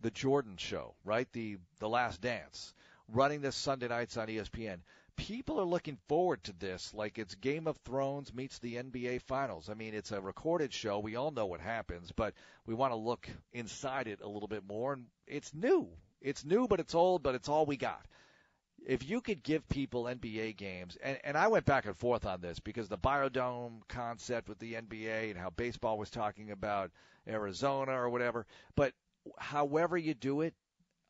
the 0.00 0.10
Jordan 0.10 0.56
show, 0.56 0.94
right? 1.04 1.30
The 1.32 1.58
the 1.78 1.88
Last 1.88 2.20
Dance, 2.20 2.72
running 3.08 3.40
this 3.40 3.56
Sunday 3.56 3.88
nights 3.88 4.16
on 4.16 4.28
ESPN. 4.28 4.78
People 5.16 5.60
are 5.60 5.66
looking 5.66 5.98
forward 6.08 6.42
to 6.44 6.52
this 6.52 6.94
like 6.94 7.18
it's 7.18 7.34
Game 7.34 7.66
of 7.66 7.76
Thrones 7.78 8.32
meets 8.32 8.58
the 8.58 8.76
NBA 8.76 9.20
Finals. 9.22 9.68
I 9.68 9.74
mean, 9.74 9.92
it's 9.92 10.12
a 10.12 10.20
recorded 10.20 10.72
show. 10.72 10.98
We 11.00 11.16
all 11.16 11.30
know 11.30 11.46
what 11.46 11.60
happens, 11.60 12.12
but 12.12 12.32
we 12.64 12.74
want 12.74 12.92
to 12.92 12.96
look 12.96 13.28
inside 13.52 14.08
it 14.08 14.20
a 14.22 14.28
little 14.28 14.48
bit 14.48 14.64
more. 14.66 14.94
And 14.94 15.06
it's 15.26 15.52
new. 15.52 15.88
It's 16.22 16.44
new, 16.44 16.68
but 16.68 16.80
it's 16.80 16.94
old, 16.94 17.22
but 17.22 17.34
it's 17.34 17.48
all 17.48 17.66
we 17.66 17.76
got. 17.76 18.06
If 18.90 19.09
you 19.09 19.20
could 19.20 19.44
give 19.44 19.68
people 19.68 20.07
NBA 20.07 20.57
games, 20.57 20.98
and, 21.00 21.16
and 21.22 21.38
I 21.38 21.46
went 21.46 21.64
back 21.64 21.87
and 21.87 21.96
forth 21.96 22.26
on 22.26 22.40
this 22.40 22.59
because 22.59 22.88
the 22.88 22.98
Biodome 22.98 23.87
concept 23.87 24.48
with 24.48 24.59
the 24.59 24.74
NBA 24.74 25.31
and 25.31 25.38
how 25.38 25.50
baseball 25.50 25.96
was 25.96 26.11
talking 26.11 26.50
about 26.50 26.90
Arizona 27.29 27.92
or 27.92 28.11
whatever, 28.11 28.46
but 28.74 28.92
however 29.38 29.96
you 29.96 30.14
do 30.14 30.40
it, 30.40 30.55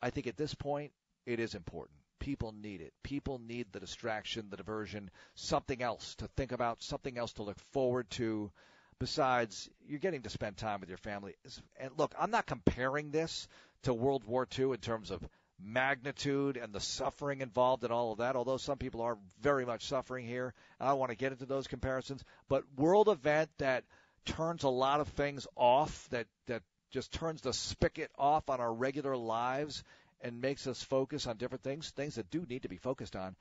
I 0.03 0.11
think 0.11 0.27
at 0.27 0.37
this 0.37 0.53
point 0.53 0.93
it 1.25 1.41
is 1.41 1.55
important. 1.55 1.97
People 2.19 2.53
need 2.53 2.83
it. 2.83 2.93
People 3.03 3.39
need 3.39 3.73
the 3.73 3.81
distraction, 3.81 4.51
the 4.51 4.59
diversion, 4.59 5.11
something 5.35 5.81
else 5.81 6.17
to 6.17 6.29
think 6.29 6.53
about, 6.53 6.83
something 6.83 7.17
else 7.17 7.33
to 7.33 7.45
look 7.45 7.59
forward 7.73 8.11
to. 8.11 8.53
Besides, 8.99 9.71
you're 9.89 10.01
getting 10.01 10.21
to 10.25 10.29
spend 10.29 10.59
time 10.59 10.81
with 10.81 10.91
your 10.91 10.99
family. 10.99 11.35
And 11.79 11.93
look, 11.97 12.15
I'm 12.19 12.31
not 12.31 12.45
comparing 12.45 13.11
this 13.11 13.49
to 13.85 13.95
World 13.95 14.25
War 14.25 14.47
II 14.59 14.73
in 14.73 14.77
terms 14.77 15.11
of 15.11 15.27
magnitude 15.63 16.57
and 16.57 16.73
the 16.73 16.81
suffering 16.81 17.41
involved 17.41 17.85
and 17.85 17.93
all 17.93 18.13
of 18.13 18.19
that, 18.19 18.37
although 18.37 18.57
some 18.57 18.79
people 18.79 19.03
are 19.03 19.19
very 19.41 19.65
much 19.65 19.87
suffering 19.87 20.27
here. 20.27 20.55
I 20.79 20.89
don't 20.89 20.99
want 20.99 21.11
to 21.11 21.17
get 21.17 21.33
into 21.33 21.47
those 21.47 21.67
comparisons, 21.67 22.25
but 22.49 22.65
world 22.77 23.09
event 23.09 23.51
that 23.59 23.85
turns 24.25 24.65
a 24.65 24.69
lot 24.69 25.01
of 25.01 25.09
things 25.09 25.47
off 25.57 26.09
that 26.11 26.27
that 26.47 26.63
just 26.91 27.13
turns 27.13 27.41
the 27.41 27.53
spigot 27.53 28.11
off 28.19 28.51
on 28.51 28.61
our 28.61 28.73
regular 28.73 29.17
lives 29.17 29.85
and 30.21 30.41
makes 30.41 30.67
us 30.67 30.83
focus 30.83 31.27
on 31.27 31.37
different 31.37 31.63
things, 31.63 31.91
things 31.91 32.17
that 32.17 32.31
do 32.31 32.45
need 32.49 32.63
to 32.63 32.69
be 32.69 32.77
focused 32.77 33.17
on. 33.17 33.37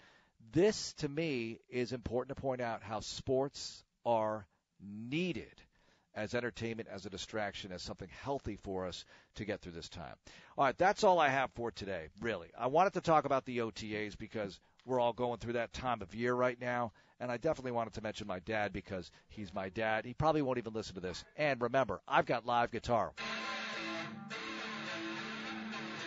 This, 0.52 0.94
to 0.94 1.10
me, 1.10 1.60
is 1.70 1.92
important 1.92 2.36
to 2.36 2.42
point 2.42 2.62
out 2.62 2.84
how 2.84 3.02
sports 3.02 3.84
are 4.06 4.46
needed 4.82 5.62
as 6.16 6.34
entertainment, 6.34 6.90
as 6.92 7.06
a 7.06 7.10
distraction, 7.10 7.72
as 7.72 7.82
something 7.82 8.10
healthy 8.24 8.56
for 8.56 8.86
us 8.88 9.06
to 9.36 9.46
get 9.46 9.62
through 9.62 9.72
this 9.74 9.90
time. 9.90 10.16
All 10.58 10.66
right, 10.66 10.78
that's 10.78 11.04
all 11.04 11.20
I 11.20 11.30
have 11.30 11.52
for 11.52 11.72
today, 11.72 12.08
really. 12.22 12.50
I 12.58 12.68
wanted 12.68 12.94
to 12.94 13.02
talk 13.02 13.26
about 13.26 13.46
the 13.46 13.60
OTAs 13.60 14.18
because 14.18 14.60
we're 14.86 15.00
all 15.00 15.14
going 15.14 15.38
through 15.38 15.54
that 15.54 15.74
time 15.74 16.02
of 16.02 16.16
year 16.16 16.34
right 16.34 16.60
now. 16.60 16.92
And 17.20 17.32
I 17.32 17.38
definitely 17.38 17.74
wanted 17.74 17.94
to 17.94 18.02
mention 18.02 18.28
my 18.28 18.40
dad 18.40 18.72
because 18.72 19.12
he's 19.28 19.54
my 19.54 19.70
dad. 19.70 20.06
He 20.06 20.14
probably 20.14 20.42
won't 20.42 20.58
even 20.58 20.74
listen 20.74 20.96
to 20.96 21.02
this. 21.02 21.24
And 21.36 21.62
remember, 21.62 22.02
I've 22.08 22.26
got 22.26 22.46
live 22.46 22.72
guitar. 22.72 23.12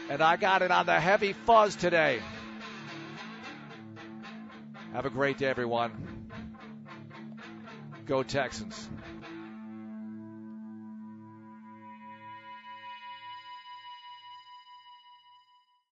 And 0.09 0.23
I 0.23 0.37
got 0.37 0.63
it 0.63 0.71
on 0.71 0.87
the 0.87 0.99
heavy 0.99 1.33
fuzz 1.33 1.77
today. 1.77 2.21
Have 4.93 5.07
a 5.07 5.11
great 5.11 5.39
day, 5.39 5.47
everyone. 5.47 6.29
Go 8.07 8.23
Texans. 8.23 8.89